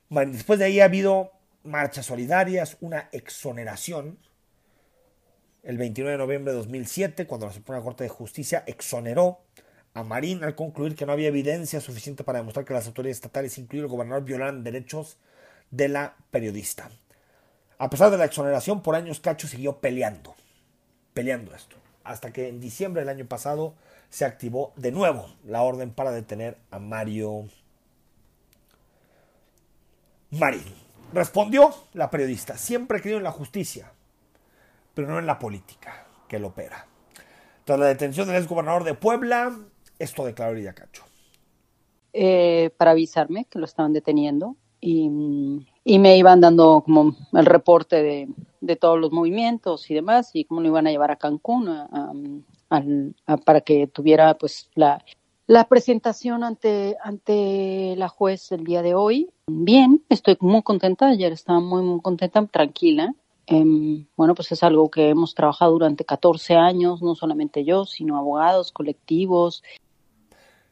[0.08, 1.30] Después de ahí ha habido
[1.64, 4.18] marchas solidarias, una exoneración.
[5.62, 9.40] El 29 de noviembre de 2007, cuando la Suprema Corte de Justicia exoneró
[9.94, 13.56] a Marín al concluir que no había evidencia suficiente para demostrar que las autoridades estatales,
[13.58, 15.16] incluido el gobernador, violaran derechos
[15.70, 16.90] de la periodista.
[17.78, 20.34] A pesar de la exoneración, por años Cacho siguió peleando,
[21.14, 23.74] peleando esto, hasta que en diciembre del año pasado
[24.10, 27.48] se activó de nuevo la orden para detener a Mario
[30.30, 30.83] Marín.
[31.14, 33.92] Respondió la periodista, siempre he creído en la justicia,
[34.94, 36.86] pero no en la política que lo opera.
[37.64, 39.56] Tras la detención del ex gobernador de Puebla,
[39.96, 41.04] esto declaró Lidia Cacho.
[42.12, 48.02] Eh, para avisarme que lo estaban deteniendo y, me iban dando como el reporte
[48.60, 52.44] de, todos los movimientos y demás y cómo lo iban a llevar a Cancún
[53.44, 55.04] para que tuviera pues la,
[55.46, 59.30] la presentación ante, ante la juez el día de hoy.
[59.46, 63.14] Bien, estoy muy contenta, ayer estaba muy, muy contenta, tranquila.
[63.46, 68.16] Em, bueno, pues es algo que hemos trabajado durante 14 años, no solamente yo, sino
[68.16, 69.62] abogados, colectivos.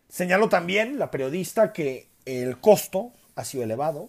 [0.09, 4.09] Señaló también la periodista que el costo ha sido elevado,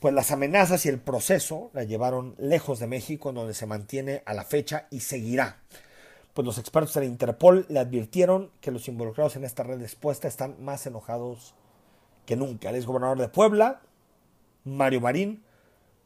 [0.00, 4.34] pues las amenazas y el proceso la llevaron lejos de México, donde se mantiene a
[4.34, 5.58] la fecha y seguirá.
[6.38, 10.28] Pues los expertos de la Interpol le advirtieron que los involucrados en esta red expuesta
[10.28, 11.56] están más enojados
[12.26, 12.70] que nunca.
[12.70, 13.80] El exgobernador de Puebla,
[14.62, 15.42] Mario Marín,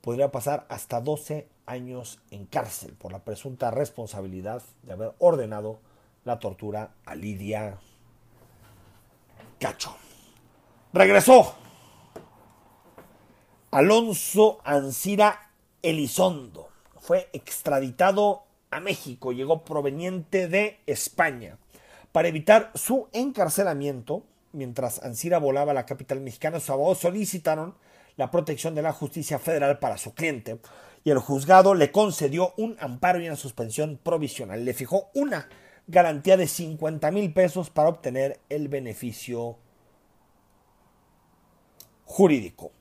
[0.00, 5.80] podría pasar hasta 12 años en cárcel por la presunta responsabilidad de haber ordenado
[6.24, 7.76] la tortura a Lidia
[9.60, 9.94] Cacho.
[10.94, 11.56] Regresó
[13.70, 15.50] Alonso Ancira
[15.82, 16.70] Elizondo.
[17.00, 21.58] Fue extraditado a México, llegó proveniente de España.
[22.10, 27.74] Para evitar su encarcelamiento, mientras Ancira volaba a la capital mexicana, sus abogados solicitaron
[28.16, 30.58] la protección de la justicia federal para su cliente
[31.04, 34.64] y el juzgado le concedió un amparo y una suspensión provisional.
[34.64, 35.48] Le fijó una
[35.86, 39.58] garantía de 50 mil pesos para obtener el beneficio
[42.04, 42.72] jurídico.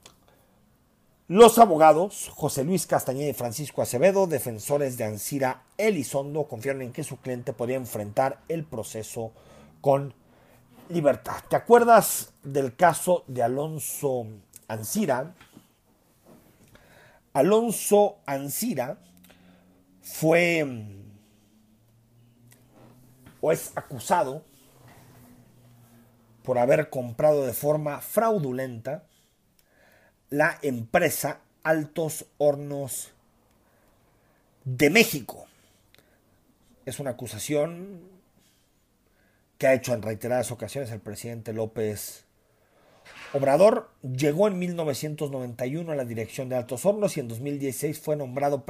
[1.32, 7.06] Los abogados José Luis Castañeda y Francisco Acevedo, defensores de Ancira Elizondo, confiaron en que
[7.06, 9.32] su cliente podría enfrentar el proceso
[9.80, 10.14] con
[10.90, 11.36] libertad.
[11.50, 14.26] ¿Te acuerdas del caso de Alonso
[14.68, 15.34] Ancira?
[17.32, 18.98] Alonso Ancira
[20.02, 20.68] fue
[23.40, 24.44] o es acusado
[26.44, 29.06] por haber comprado de forma fraudulenta
[30.32, 33.12] la empresa Altos Hornos
[34.64, 35.46] de México.
[36.86, 38.00] Es una acusación
[39.58, 42.24] que ha hecho en reiteradas ocasiones el presidente López
[43.34, 43.92] Obrador.
[44.02, 48.66] Llegó en 1991 a la dirección de Altos Hornos y en 2016 fue nombrado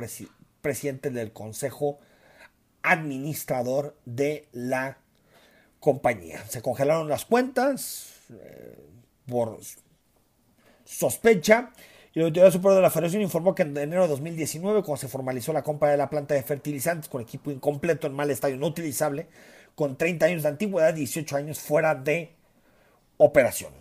[0.62, 2.00] presidente del Consejo
[2.82, 4.98] Administrador de la
[5.80, 6.44] compañía.
[6.48, 8.80] Se congelaron las cuentas eh,
[9.28, 9.60] por
[10.86, 11.72] sospecha.
[12.14, 15.08] Y la Autoridad Superior de la Federación informó que en enero de 2019, cuando se
[15.08, 18.68] formalizó la compra de la planta de fertilizantes con equipo incompleto, en mal estado, no
[18.68, 19.28] utilizable,
[19.76, 22.32] con 30 años de antigüedad, 18 años fuera de
[23.18, 23.72] operación.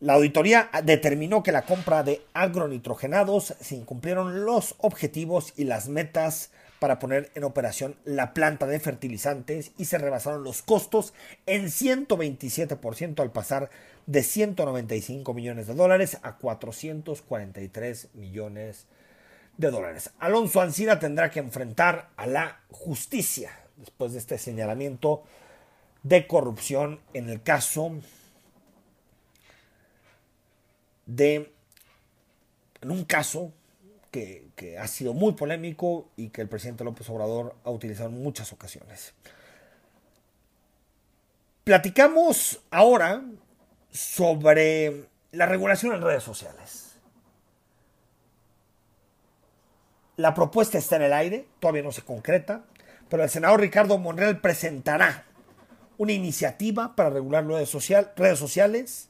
[0.00, 6.50] La auditoría determinó que la compra de agronitrogenados se incumplieron los objetivos y las metas
[6.78, 11.14] para poner en operación la planta de fertilizantes y se rebasaron los costos
[11.46, 13.70] en 127% al pasar
[14.06, 18.86] de 195 millones de dólares a 443 millones
[19.56, 20.10] de dólares.
[20.18, 25.22] Alonso Ancira tendrá que enfrentar a la justicia después de este señalamiento
[26.02, 27.92] de corrupción en el caso
[31.06, 31.52] de
[32.82, 33.52] en un caso
[34.10, 38.22] que, que, ha sido muy polémico y que el presidente López Obrador ha utilizado en
[38.22, 39.14] muchas ocasiones.
[41.64, 43.24] Platicamos ahora
[43.94, 46.96] sobre la regulación en redes sociales.
[50.16, 52.64] La propuesta está en el aire, todavía no se concreta,
[53.08, 55.24] pero el senador Ricardo Monreal presentará
[55.96, 57.68] una iniciativa para regular redes,
[58.38, 59.08] sociales.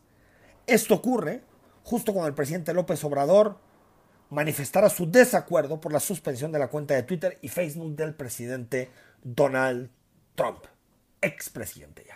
[0.67, 1.43] Esto ocurre
[1.83, 3.59] justo cuando el presidente López Obrador
[4.31, 8.91] manifestara su desacuerdo por la suspensión de la cuenta de Twitter y Facebook del presidente
[9.23, 9.91] Donald
[10.35, 10.65] Trump,
[11.21, 12.14] expresidente ya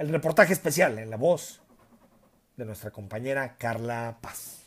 [0.00, 1.60] el reportaje especial en la voz
[2.56, 4.59] de nuestra compañera Carla Paz.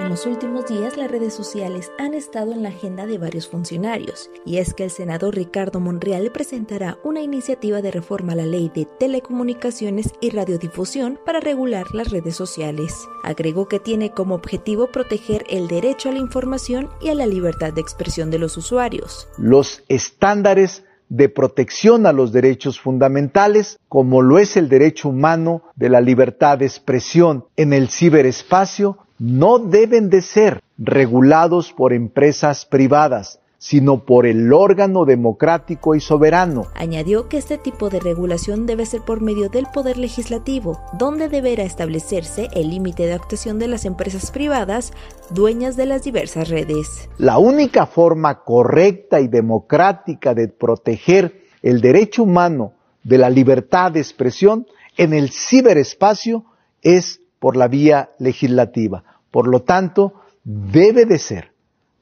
[0.00, 4.30] En los últimos días las redes sociales han estado en la agenda de varios funcionarios,
[4.46, 8.72] y es que el senador Ricardo Monreal presentará una iniciativa de reforma a la ley
[8.74, 13.06] de telecomunicaciones y radiodifusión para regular las redes sociales.
[13.22, 17.74] Agregó que tiene como objetivo proteger el derecho a la información y a la libertad
[17.74, 19.28] de expresión de los usuarios.
[19.36, 25.90] Los estándares de protección a los derechos fundamentales, como lo es el derecho humano de
[25.90, 33.38] la libertad de expresión en el ciberespacio, no deben de ser regulados por empresas privadas,
[33.58, 36.68] sino por el órgano democrático y soberano.
[36.74, 41.64] Añadió que este tipo de regulación debe ser por medio del Poder Legislativo, donde deberá
[41.64, 44.94] establecerse el límite de actuación de las empresas privadas
[45.28, 47.10] dueñas de las diversas redes.
[47.18, 52.72] La única forma correcta y democrática de proteger el derecho humano
[53.04, 56.46] de la libertad de expresión en el ciberespacio
[56.80, 59.04] es por la vía legislativa.
[59.30, 60.14] Por lo tanto,
[60.44, 61.52] debe de ser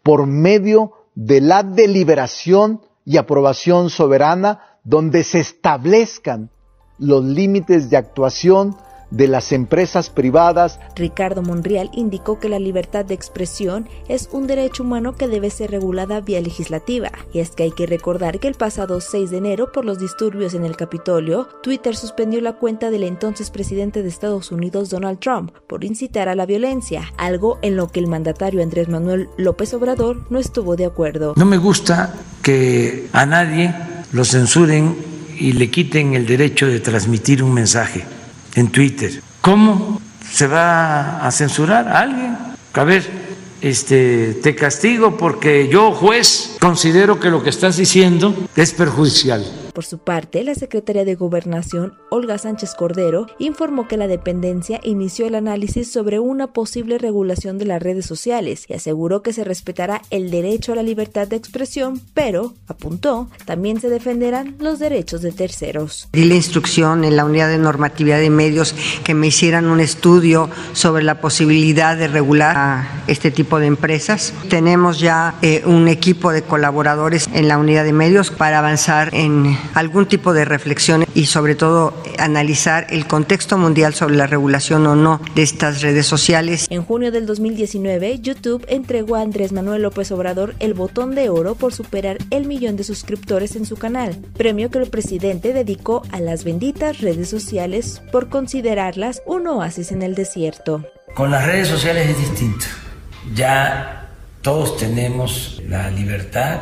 [0.03, 6.51] por medio de la deliberación y aprobación soberana donde se establezcan
[6.99, 8.77] los límites de actuación
[9.11, 10.79] de las empresas privadas.
[10.97, 15.71] Ricardo Monreal indicó que la libertad de expresión es un derecho humano que debe ser
[15.71, 17.11] regulada vía legislativa.
[17.33, 20.55] Y es que hay que recordar que el pasado 6 de enero, por los disturbios
[20.55, 25.53] en el Capitolio, Twitter suspendió la cuenta del entonces presidente de Estados Unidos, Donald Trump,
[25.67, 30.27] por incitar a la violencia, algo en lo que el mandatario Andrés Manuel López Obrador
[30.31, 31.35] no estuvo de acuerdo.
[31.37, 33.75] No me gusta que a nadie
[34.13, 34.97] lo censuren
[35.39, 38.05] y le quiten el derecho de transmitir un mensaje
[38.59, 39.23] en Twitter.
[39.41, 42.37] ¿Cómo se va a censurar a alguien?
[42.75, 43.09] A ver,
[43.61, 49.45] este, te castigo porque yo, juez, considero que lo que estás diciendo es perjudicial.
[49.79, 55.29] Por su parte, la secretaria de Gobernación, Olga Sánchez Cordero, informó que la dependencia inició
[55.29, 60.03] el análisis sobre una posible regulación de las redes sociales y aseguró que se respetará
[60.11, 65.31] el derecho a la libertad de expresión, pero, apuntó, también se defenderán los derechos de
[65.31, 66.09] terceros.
[66.13, 70.51] Di la instrucción en la unidad de normatividad de medios que me hicieran un estudio
[70.73, 74.35] sobre la posibilidad de regular a este tipo de empresas.
[74.51, 79.57] Tenemos ya eh, un equipo de colaboradores en la unidad de medios para avanzar en
[79.75, 84.95] algún tipo de reflexión y sobre todo analizar el contexto mundial sobre la regulación o
[84.95, 86.67] no de estas redes sociales.
[86.71, 91.55] En junio del 2019, YouTube entregó a Andrés Manuel López Obrador el botón de oro
[91.55, 96.21] por superar el millón de suscriptores en su canal, premio que el presidente dedicó a
[96.21, 100.85] las benditas redes sociales por considerarlas un oasis en el desierto.
[101.15, 102.67] Con las redes sociales es distinto.
[103.35, 104.09] Ya
[104.43, 106.61] todos tenemos la libertad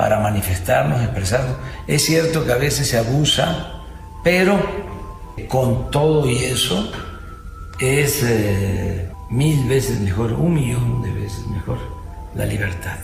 [0.00, 1.56] para manifestarnos, expresarnos.
[1.86, 3.82] Es cierto que a veces se abusa,
[4.24, 4.58] pero
[5.46, 6.90] con todo y eso
[7.78, 11.76] es eh, mil veces mejor, un millón de veces mejor
[12.34, 12.98] la libertad,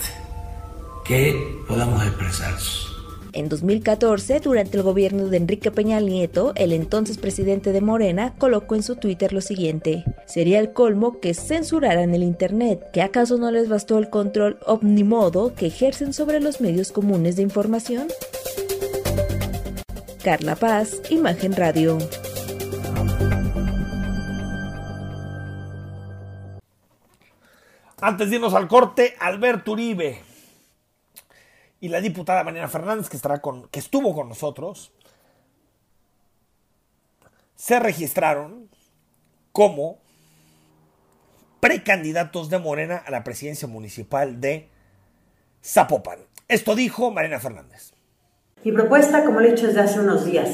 [1.05, 1.37] que
[1.69, 2.97] podamos expresarnos.
[3.35, 8.75] En 2014, durante el gobierno de Enrique Peña Nieto, el entonces presidente de Morena colocó
[8.75, 13.53] en su Twitter lo siguiente: Sería el colmo que censuraran el Internet, que acaso no
[13.53, 18.09] les bastó el control omnimodo que ejercen sobre los medios comunes de información.
[20.25, 21.99] Carla Paz, Imagen Radio.
[28.01, 30.21] Antes de irnos al corte, Alberto Uribe
[31.81, 34.93] y la diputada Mariana Fernández, que, estará con, que estuvo con nosotros,
[37.55, 38.69] se registraron
[39.53, 40.06] como
[41.61, 44.69] precandidatos de Morena a la presidencia municipal de
[45.65, 46.19] Zapopan.
[46.49, 47.93] Esto dijo Mariana Fernández.
[48.65, 50.49] Mi propuesta, como le he dicho desde hace unos días,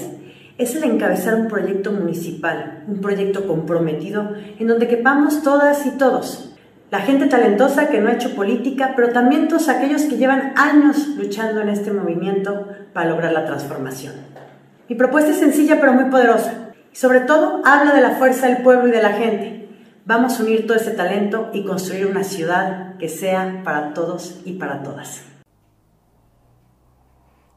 [0.59, 6.53] es el encabezar un proyecto municipal, un proyecto comprometido en donde quepamos todas y todos,
[6.93, 11.09] la gente talentosa que no ha hecho política, pero también todos aquellos que llevan años
[11.17, 14.13] luchando en este movimiento para lograr la transformación.
[14.91, 18.59] Mi propuesta es sencilla pero muy poderosa y sobre todo habla de la fuerza del
[18.59, 19.62] pueblo y de la gente.
[20.05, 24.55] Vamos a unir todo ese talento y construir una ciudad que sea para todos y
[24.55, 25.23] para todas.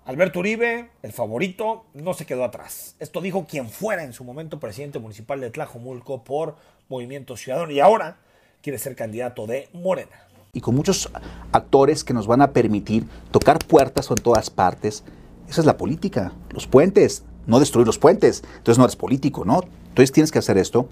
[0.06, 2.96] Alberto Uribe, el favorito, no se quedó atrás.
[3.00, 7.80] Esto dijo quien fuera en su momento presidente municipal de Tlajomulco por Movimiento Ciudadano y
[7.80, 8.18] ahora
[8.62, 10.28] quiere ser candidato de Morena.
[10.54, 11.10] Y con muchos
[11.52, 15.04] actores que nos van a permitir tocar puertas en todas partes.
[15.50, 16.32] Esa es la política.
[16.52, 18.44] Los puentes, no destruir los puentes.
[18.58, 19.64] Entonces no eres político, ¿no?
[19.88, 20.88] Entonces tienes que hacer esto.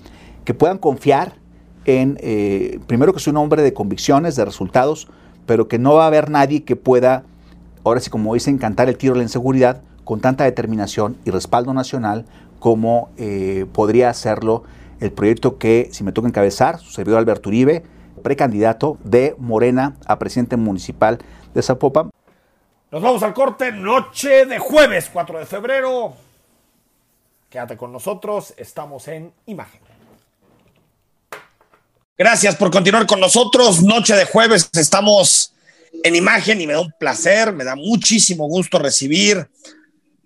[0.46, 1.43] Que puedan confiar
[1.86, 5.08] en, eh, primero que soy un hombre de convicciones, de resultados,
[5.46, 7.24] pero que no va a haber nadie que pueda,
[7.84, 11.74] ahora sí como dicen, cantar el tiro de la inseguridad con tanta determinación y respaldo
[11.74, 12.26] nacional
[12.60, 14.64] como eh, podría hacerlo
[15.00, 17.84] el proyecto que, si me toca encabezar, su servidor Alberto Uribe,
[18.24, 21.20] precandidato de Morena a presidente municipal
[21.54, 22.10] de Zapopan.
[22.90, 26.14] Nos vamos al corte, noche de jueves 4 de febrero.
[27.50, 29.82] Quédate con nosotros, estamos en imagen.
[32.16, 33.82] Gracias por continuar con nosotros.
[33.82, 35.54] Noche de jueves, estamos
[36.04, 39.50] en imagen y me da un placer, me da muchísimo gusto recibir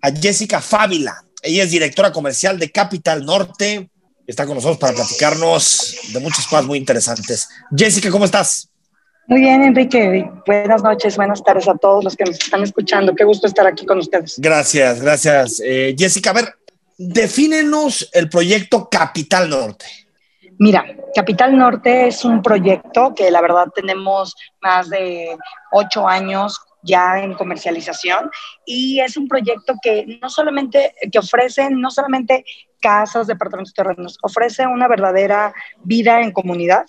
[0.02, 1.24] a Jessica Fávila.
[1.42, 3.88] Ella es directora comercial de Capital Norte,
[4.26, 7.48] está con nosotros para platicarnos de muchas cosas muy interesantes.
[7.74, 8.68] Jessica, ¿cómo estás?
[9.26, 10.30] Muy bien, Enrique.
[10.46, 13.14] Buenas noches, buenas tardes a todos los que nos están escuchando.
[13.14, 14.34] Qué gusto estar aquí con ustedes.
[14.36, 15.62] Gracias, gracias.
[15.64, 16.54] Eh, Jessica, a ver,
[16.98, 20.07] defínenos el proyecto Capital Norte.
[20.58, 20.84] Mira,
[21.14, 25.36] Capital Norte es un proyecto que la verdad tenemos más de
[25.70, 28.30] ocho años ya en comercialización
[28.66, 32.44] y es un proyecto que no solamente que ofrece no solamente
[32.80, 35.52] casas, departamentos, terrenos, ofrece una verdadera
[35.84, 36.86] vida en comunidad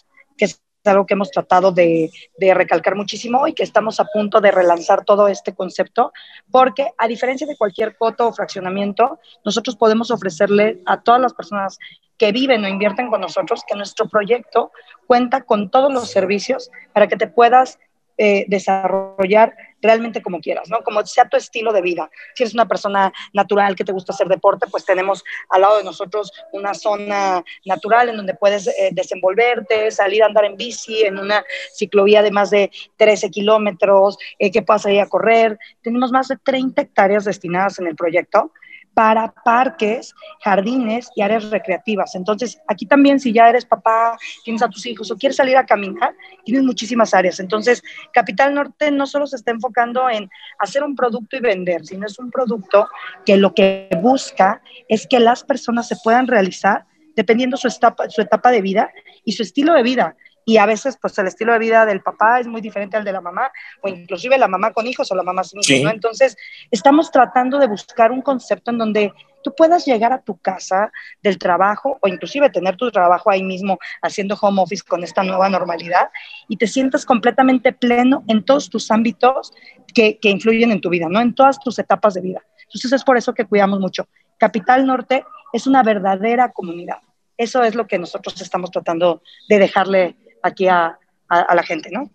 [0.84, 4.52] que algo que hemos tratado de, de, recalcar muchísimo y que estamos a punto de
[4.52, 6.14] relanzar todo este concepto,
[6.52, 11.80] porque a diferencia de cualquier coto o fraccionamiento, nosotros podemos ofrecerle a todas las personas
[12.18, 14.72] que viven o invierten con nosotros que nuestro proyecto
[15.08, 17.80] cuenta con todos los servicios para que te puedas
[18.18, 20.82] eh, desarrollar realmente como quieras, ¿no?
[20.82, 22.10] Como sea tu estilo de vida.
[22.36, 25.84] Si eres una persona natural que te gusta hacer deporte, pues tenemos al lado de
[25.84, 31.18] nosotros una zona natural en donde puedes eh, desenvolverte, salir a andar en bici en
[31.18, 35.58] una ciclovía de más de 13 kilómetros, eh, que puedas ir a correr.
[35.82, 38.52] Tenemos más de 30 hectáreas destinadas en el proyecto
[38.94, 40.14] para parques,
[40.44, 42.16] jardines y áreas recreativas.
[42.16, 45.66] Entonces, aquí también si ya eres papá, tienes a tus hijos o quieres salir a
[45.66, 46.14] caminar,
[46.44, 47.40] tienes muchísimas áreas.
[47.40, 47.82] Entonces,
[48.12, 50.30] Capital Norte no solo se está enfocando en
[50.60, 52.88] hacer un producto y vender, sino es un producto
[53.26, 56.86] que lo que busca es que las personas se puedan realizar
[57.16, 58.90] dependiendo su etapa, su etapa de vida
[59.26, 60.16] y su estilo de vida
[60.50, 63.12] y a veces pues el estilo de vida del papá es muy diferente al de
[63.12, 63.52] la mamá
[63.84, 65.92] o inclusive la mamá con hijos o la mamá sin hijos, ¿no?
[65.92, 66.36] Entonces,
[66.72, 70.92] estamos tratando de buscar un concepto en donde tú puedas llegar a tu casa
[71.22, 75.50] del trabajo o inclusive tener tu trabajo ahí mismo haciendo home office con esta nueva
[75.50, 76.10] normalidad
[76.48, 79.54] y te sientas completamente pleno en todos tus ámbitos
[79.94, 81.22] que, que influyen en tu vida, ¿no?
[81.22, 82.42] En todas tus etapas de vida.
[82.64, 84.08] Entonces es por eso que cuidamos mucho.
[84.40, 85.24] Capital Norte
[85.54, 86.98] es una verdadera comunidad.
[87.38, 90.98] Eso es lo que nosotros estamos tratando de dejarle aquí a,
[91.30, 92.12] la gente, ¿no?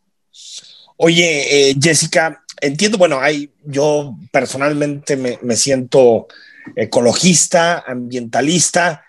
[0.97, 6.27] Oye, eh, Jessica, entiendo, bueno, hay, yo personalmente me, siento
[6.75, 9.05] ecologista, ambientalista.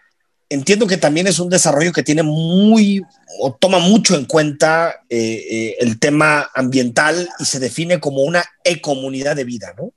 [0.50, 3.02] Entiendo que también es un desarrollo que tiene muy
[3.40, 8.46] o toma mucho en cuenta eh, eh, el tema ambiental y se define como una
[8.64, 9.92] ecomunidad de vida, ¿no?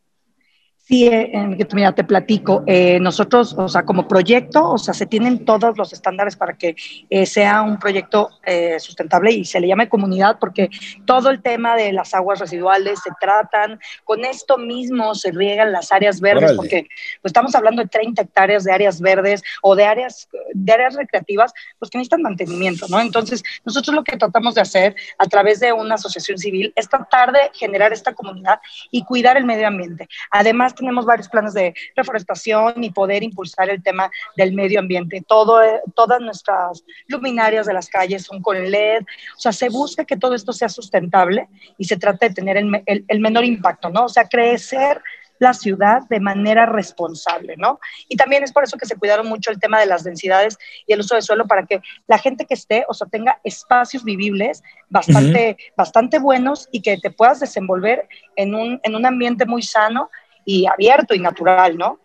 [0.88, 1.30] Sí, eh,
[1.74, 2.64] mira, te platico.
[2.66, 6.76] Eh, nosotros, o sea, como proyecto, o sea, se tienen todos los estándares para que
[7.10, 8.30] eh, sea un proyecto
[8.78, 10.70] sustentable y se le llame comunidad porque
[11.04, 15.92] todo el tema de las aguas residuales se tratan, con esto mismo se riegan las
[15.92, 16.88] áreas verdes porque
[17.20, 21.52] pues, estamos hablando de 30 hectáreas de áreas verdes o de áreas, de áreas recreativas,
[21.78, 22.98] pues que necesitan mantenimiento, ¿no?
[22.98, 27.32] Entonces, nosotros lo que tratamos de hacer a través de una asociación civil es tratar
[27.32, 28.60] de generar esta comunidad
[28.90, 30.08] y cuidar el medio ambiente.
[30.30, 35.22] Además, tenemos varios planes de reforestación y poder impulsar el tema del medio ambiente.
[35.26, 35.60] Todo,
[35.94, 39.02] todas nuestras luminarias de las calles son con LED.
[39.36, 42.82] O sea, se busca que todo esto sea sustentable y se trata de tener el,
[42.86, 44.04] el menor impacto, ¿no?
[44.04, 45.02] O sea, crecer
[45.38, 47.80] la ciudad de manera responsable, ¿no?
[48.08, 50.92] Y también es por eso que se cuidaron mucho el tema de las densidades y
[50.92, 54.62] el uso de suelo para que la gente que esté, o sea, tenga espacios vivibles
[54.88, 60.10] bastante, bastante buenos y que te puedas desenvolver en un, en un ambiente muy sano
[60.48, 62.00] y abierto y natural, ¿no?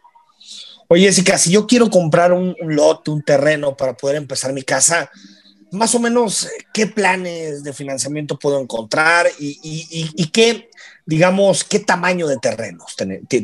[0.89, 5.09] Oye, Jessica, si yo quiero comprar un, lote, un terreno para poder empezar mi casa,
[5.71, 10.69] más o menos, ¿qué planes de financiamiento puedo encontrar y, qué,
[11.05, 12.97] digamos, qué tamaño de terrenos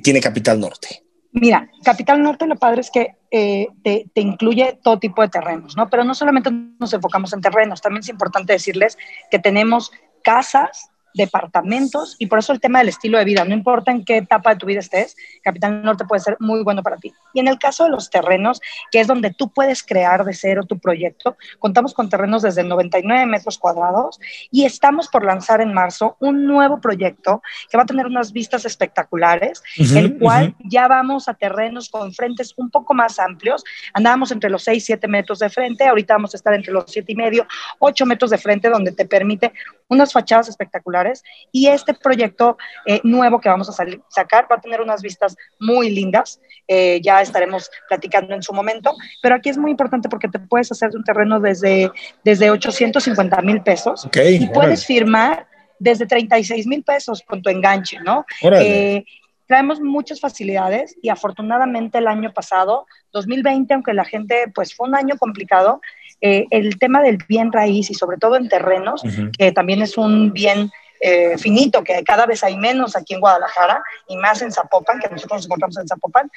[0.03, 1.01] tiene, Capital Norte?
[1.31, 5.77] Mira, Capital Norte lo padre es que eh, te, te, incluye todo tipo de terrenos,
[5.77, 5.89] ¿no?
[5.89, 8.97] Pero no solamente nos enfocamos en terrenos, también es importante decirles
[9.31, 9.91] que tenemos
[10.23, 14.17] casas, departamentos y por eso el tema del estilo de vida, no importa en qué
[14.17, 17.13] etapa de tu vida estés, Capital Norte puede ser muy bueno para ti.
[17.33, 20.63] Y en el caso de los terrenos, que es donde tú puedes crear de cero
[20.67, 24.19] tu proyecto, contamos con terrenos desde 99 metros cuadrados
[24.51, 28.65] y estamos por lanzar en marzo un nuevo proyecto que va a tener unas vistas
[28.65, 34.49] espectaculares, el cual ya vamos a terrenos con frentes un poco más amplios, andábamos entre
[34.49, 37.47] los 6, 7 metros de frente, ahorita vamos a estar entre los 7 y medio,
[37.79, 39.53] 8 metros de frente, donde te permite
[39.87, 40.98] unas fachadas espectaculares
[41.51, 45.89] y este proyecto eh, nuevo que vamos a sacar va a tener unas vistas muy
[45.89, 46.39] lindas.
[46.67, 50.71] Eh, ya estaremos platicando en su momento, pero aquí es muy importante porque te puedes
[50.71, 51.91] hacer de un terreno desde,
[52.23, 54.07] desde 850 mil pesos.
[54.15, 55.47] Y puedes firmar
[55.79, 58.25] desde 36 mil pesos con tu enganche, ¿no?
[58.41, 59.05] Eh,
[59.47, 64.95] traemos muchas facilidades y afortunadamente el año pasado, 2020, aunque la gente, pues fue un
[64.95, 65.81] año complicado,
[66.21, 69.01] el tema del bien raíz y sobre todo en terrenos,
[69.37, 70.69] que también es un bien
[70.99, 75.09] eh, finito, que cada vez hay menos aquí en Guadalajara y más en Zapopan, que
[75.09, 76.29] nosotros nos encontramos en Zapopan,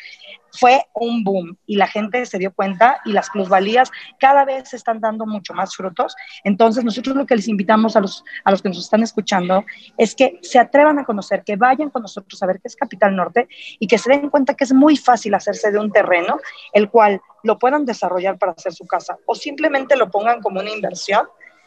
[0.52, 3.90] fue un boom y la gente se dio cuenta y las plusvalías
[4.20, 6.14] cada vez están dando mucho más frutos.
[6.44, 9.64] Entonces, nosotros lo que les invitamos a los, a los que nos están escuchando
[9.96, 13.16] es que se atrevan a conocer, que vayan con nosotros a ver qué es Capital
[13.16, 13.48] Norte
[13.78, 16.38] y que se den cuenta que es muy fácil hacerse de un terreno,
[16.72, 20.70] el cual lo puedan desarrollar para hacer su casa o simplemente lo pongan como una
[20.70, 21.26] inversión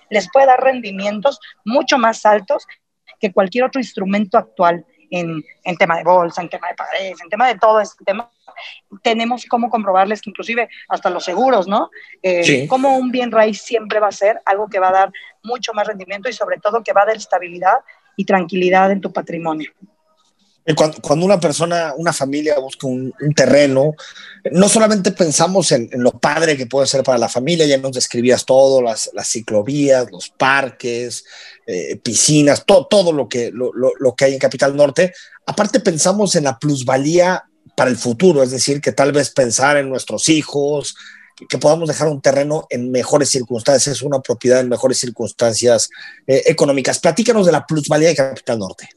[0.10, 2.68] les puede dar rendimientos mucho más altos
[3.20, 7.30] que cualquier otro instrumento actual en, en tema de bolsa, en tema de pagarés, en
[7.30, 8.30] tema de todo este tema,
[9.02, 11.90] tenemos cómo comprobarles que inclusive hasta los seguros, ¿no?
[12.22, 12.68] Eh, Sí.
[12.68, 15.12] Como un bien raíz siempre va a ser algo que va a dar
[15.44, 17.78] mucho más rendimiento y sobre todo que va a dar estabilidad
[18.16, 19.72] y tranquilidad en tu patrimonio.
[20.66, 23.94] Eh, Cuando, una persona, una familia busca un, terreno,
[24.52, 28.46] no solamente pensamos en, lo padre que puede ser para la familia, ya nos describías
[28.46, 31.24] todo, las, ciclovías, los parques,
[31.68, 35.14] eh, piscinas, to- todo lo que, lo, lo- que hay en Capital Norte.
[35.46, 37.44] Aparte pensamos en la plusvalía
[37.76, 40.96] para el futuro, es decir, que tal vez pensar en nuestros hijos,
[41.50, 45.90] que podamos dejar un terreno en mejores circunstancias, una propiedad en mejores circunstancias
[46.26, 47.00] eh, económicas.
[47.00, 48.90] Platícanos de la plusvalía de Capital Norte.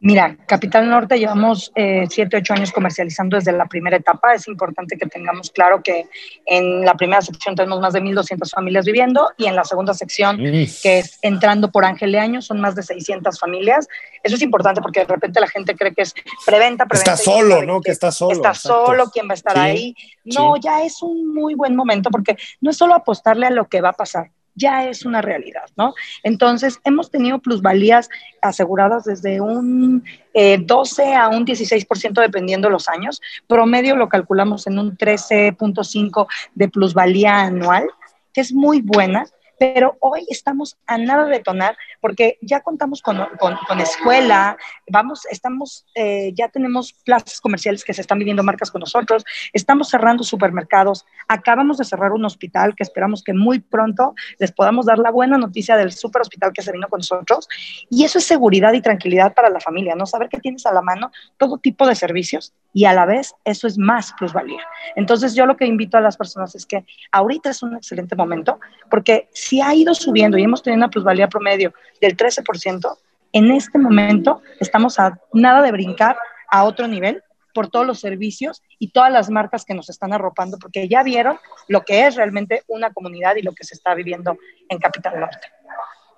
[0.00, 4.34] Mira, Capital Norte llevamos eh, siete, ocho años comercializando desde la primera etapa.
[4.34, 6.06] Es importante que tengamos claro que
[6.44, 10.36] en la primera sección tenemos más de 1.200 familias viviendo y en la segunda sección,
[10.36, 13.88] que es entrando por Ángel de Año, son más de 600 familias.
[14.22, 16.14] Eso es importante porque de repente la gente cree que es
[16.44, 17.14] preventa, preventa.
[17.14, 17.80] Está no solo, ¿no?
[17.80, 18.32] Que está solo.
[18.32, 18.86] está exacto.
[18.86, 19.96] solo, quién va a estar Sí, ahí.
[20.24, 20.60] No, sí.
[20.64, 23.90] ya es un muy buen momento porque no es solo apostarle a lo que va
[23.90, 25.94] a pasar, ya es una realidad, ¿no?
[26.22, 28.08] Entonces, hemos tenido plusvalías
[28.40, 33.20] aseguradas desde un eh, 12 a un 16% dependiendo los años.
[33.46, 37.88] Promedio lo calculamos en un 13.5 de plusvalía anual,
[38.32, 39.26] que es muy buena.
[39.58, 44.56] Pero hoy estamos a nada de tonar porque ya contamos con, con, con escuela,
[44.88, 49.88] vamos, estamos, eh, ya tenemos plazas comerciales que se están viviendo marcas con nosotros, estamos
[49.88, 54.98] cerrando supermercados, acabamos de cerrar un hospital que esperamos que muy pronto les podamos dar
[54.98, 57.48] la buena noticia del super hospital que se vino con nosotros.
[57.90, 60.06] Y eso es seguridad y tranquilidad para la familia, ¿no?
[60.06, 63.66] Saber que tienes a la mano todo tipo de servicios y a la vez eso
[63.66, 64.60] es más plusvalía.
[64.96, 68.58] Entonces yo lo que invito a las personas es que ahorita es un excelente momento
[68.90, 72.96] porque si ha ido subiendo y hemos tenido una plusvalía promedio del 13%,
[73.32, 76.16] en este momento estamos a nada de brincar
[76.48, 77.22] a otro nivel
[77.52, 81.38] por todos los servicios y todas las marcas que nos están arropando, porque ya vieron
[81.68, 84.36] lo que es realmente una comunidad y lo que se está viviendo
[84.68, 85.46] en Capital Norte.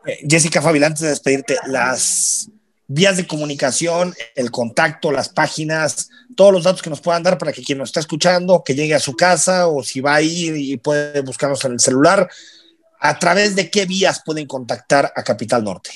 [0.07, 2.51] Eh, Jessica Fabil, antes de despedirte, las
[2.89, 7.53] vías de comunicación, el contacto, las páginas, todos los datos que nos puedan dar para
[7.53, 10.57] que quien nos está escuchando, que llegue a su casa o si va a ir
[10.57, 12.29] y puede buscarnos en el celular,
[13.01, 15.91] a través de qué vías pueden contactar a Capital Norte.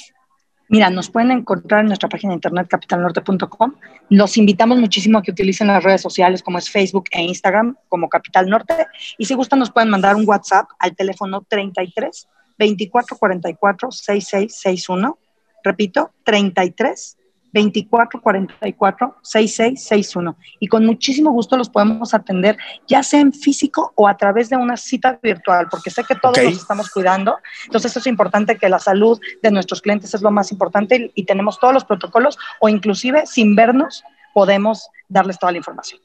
[0.69, 3.75] Mira, nos pueden encontrar en nuestra página de internet capitalnorte.com.
[4.09, 8.09] Los invitamos muchísimo a que utilicen las redes sociales como es Facebook e Instagram como
[8.09, 8.87] Capital Norte.
[9.19, 15.19] Y si gustan, nos pueden mandar un WhatsApp al teléfono 33 24 44 6661.
[15.65, 17.17] Repito, 33
[17.53, 20.37] 24 44 6661.
[20.61, 24.57] Y con muchísimo gusto los podemos atender, ya sea en físico o a través de
[24.57, 26.45] una cita virtual, porque sé que todos Ok.
[26.45, 27.37] nos estamos cuidando.
[27.65, 31.25] Entonces, es importante que la salud de nuestros clientes es lo más importante y, y
[31.25, 36.01] tenemos todos los protocolos o inclusive sin vernos podemos darles toda la información.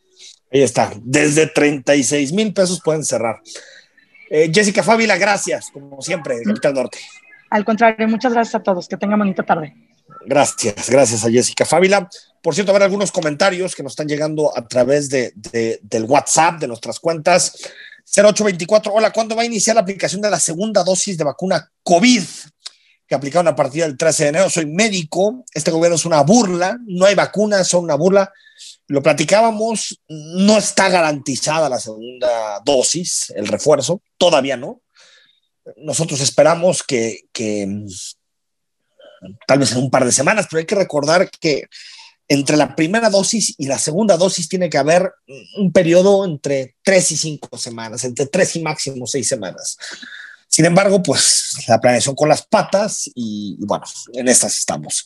[0.52, 3.42] Ahí está, desde 36 mil pesos pueden cerrar.
[4.30, 6.98] Eh, Jessica Fábila, gracias, como siempre, de Capital Norte.
[7.50, 8.88] Al contrario, muchas gracias a todos.
[8.88, 9.76] Que tengan bonita tarde.
[10.26, 12.10] Gracias, gracias a Jessica Fábila.
[12.42, 16.60] Por cierto, habrá algunos comentarios que nos están llegando a través de, de- del WhatsApp
[16.60, 17.54] de nuestras cuentas.
[18.06, 22.24] 0824, hola, ¿cuándo va a iniciar la aplicación de la segunda dosis de vacuna COVID?
[23.08, 24.50] Que aplicaron a partir del 13 de enero.
[24.50, 28.32] Soy médico, este gobierno es una burla, no hay vacunas, son una burla.
[28.88, 34.82] Lo platicábamos, no está garantizada la segunda dosis, el refuerzo, todavía no.
[35.78, 37.68] Nosotros esperamos que, que
[39.48, 41.66] tal vez en un par de semanas, pero hay que recordar que
[42.28, 45.12] entre la primera dosis y la segunda dosis tiene que haber
[45.58, 49.78] un periodo entre tres y cinco semanas, entre tres y máximo seis semanas.
[50.48, 55.06] Sin embargo, pues la planeación con las patas y, y bueno, en estas estamos.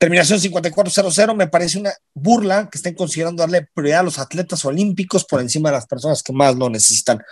[0.00, 5.26] Terminación 5400, me parece una burla que estén considerando darle prioridad a los atletas olímpicos
[5.26, 7.22] por encima de las personas que más lo necesitan.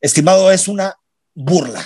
[0.00, 0.96] Estimado, es una
[1.34, 1.84] burla.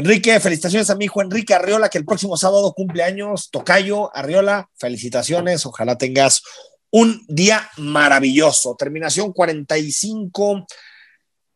[0.00, 3.50] Enrique, felicitaciones a mi hijo Enrique Arriola, que el próximo sábado cumple años.
[3.50, 5.66] Tocayo, Arriola, felicitaciones.
[5.66, 6.42] Ojalá tengas
[6.90, 8.74] un día maravilloso.
[8.76, 10.66] Terminación 45.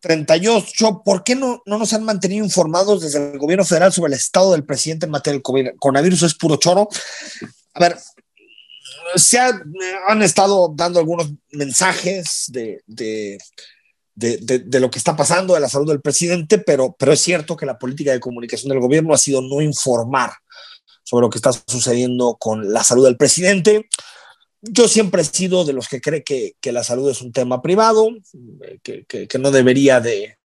[0.00, 1.02] 38.
[1.02, 4.52] ¿Por qué no, no nos han mantenido informados desde el gobierno federal sobre el estado
[4.52, 6.24] del presidente en materia del coronavirus?
[6.24, 6.88] Es puro choro.
[7.72, 7.96] A ver,
[9.16, 9.50] se ha,
[10.06, 13.38] han estado dando algunos mensajes de, de,
[14.14, 17.56] de, de, lo que está pasando, de la salud del presidente, pero, pero es cierto
[17.56, 20.32] que la política de comunicación del gobierno ha sido no informar
[21.02, 23.88] sobre lo que está sucediendo con la salud del presidente.
[24.62, 27.60] Yo siempre he sido de los que cree que, que la salud es un tema
[27.60, 28.08] privado,
[28.82, 30.38] que, que, que no debería de,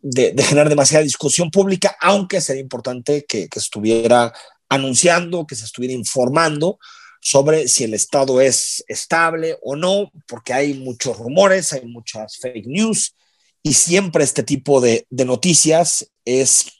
[0.00, 4.32] de, de, generar demasiada discusión pública, aunque sería importante que, que estuviera
[4.68, 6.78] anunciando, que se estuviera informando
[7.26, 12.68] sobre si el Estado es estable o no, porque hay muchos rumores, hay muchas fake
[12.68, 13.16] news,
[13.64, 16.70] y siempre este tipo de, noticias es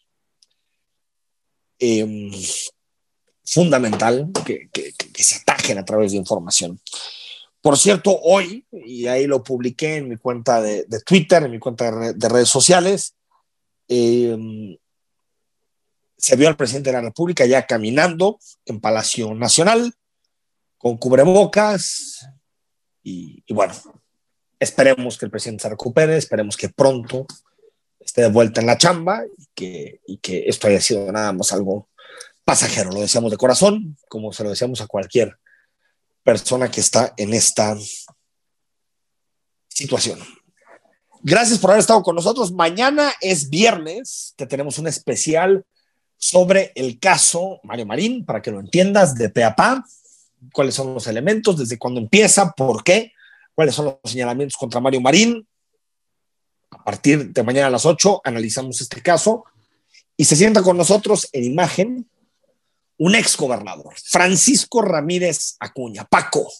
[1.80, 2.30] eh,
[3.44, 4.70] fundamental que,
[5.14, 6.80] se ataquen a través de información.
[7.60, 11.90] Por cierto, hoy, y ahí lo publiqué en mi cuenta de, Twitter, en mi cuenta
[11.90, 13.16] de, de redes sociales,
[13.88, 14.78] eh,
[16.16, 19.92] se vio al presidente de la República ya caminando en Palacio Nacional,
[20.78, 22.26] con cubrebocas,
[23.08, 23.72] y, bueno,
[24.58, 27.24] esperemos que el presidente se recupere, esperemos que pronto
[28.00, 31.52] esté de vuelta en la chamba y que, y que esto haya sido nada más
[31.52, 31.88] algo
[32.44, 35.38] pasajero, lo deseamos de corazón, como se lo deseamos a cualquier
[36.24, 37.76] persona que está en esta
[39.68, 40.18] situación.
[41.22, 42.52] Gracias por haber estado con nosotros.
[42.52, 45.64] Mañana es viernes, que tenemos un especial
[46.16, 49.84] sobre el caso Mario Marín, para que lo entiendas, de PAPA,
[50.52, 53.12] cuáles son los elementos, desde cuándo empieza, por qué,
[53.54, 55.46] cuáles son los señalamientos contra Mario Marín.
[56.70, 59.44] A partir de mañana a las 8 analizamos este caso
[60.16, 62.10] y se sienta con nosotros en imagen
[62.98, 66.50] un ex gobernador, Francisco Ramírez Acuña, Paco,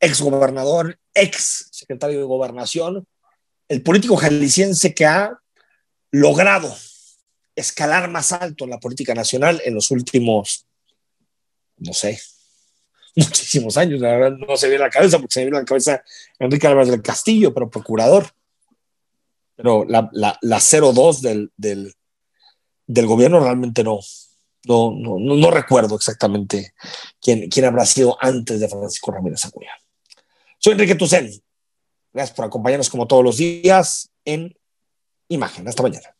[0.00, 3.06] ex gobernador, ex secretario de gobernación,
[3.68, 5.38] el político jalisciense que ha
[6.10, 6.74] logrado
[7.56, 10.66] escalar más alto en la política nacional en los últimos,
[11.76, 12.20] no sé,
[13.22, 14.00] muchísimos años.
[14.00, 16.02] La verdad no se a la cabeza porque se a la cabeza
[16.38, 18.26] Enrique Álvarez del Castillo, pero procurador.
[19.56, 21.94] Pero la, la, la 02 del, del,
[22.86, 24.00] del gobierno realmente no,
[24.66, 26.74] no, no, no, no recuerdo exactamente
[27.20, 29.70] quién, quién habrá sido antes de Francisco Ramírez Acuña.
[30.58, 31.30] Soy Enrique Tucen.
[32.12, 34.56] Gracias por acompañarnos como todos los días en
[35.28, 35.68] Imagen.
[35.68, 36.14] Hasta mañana.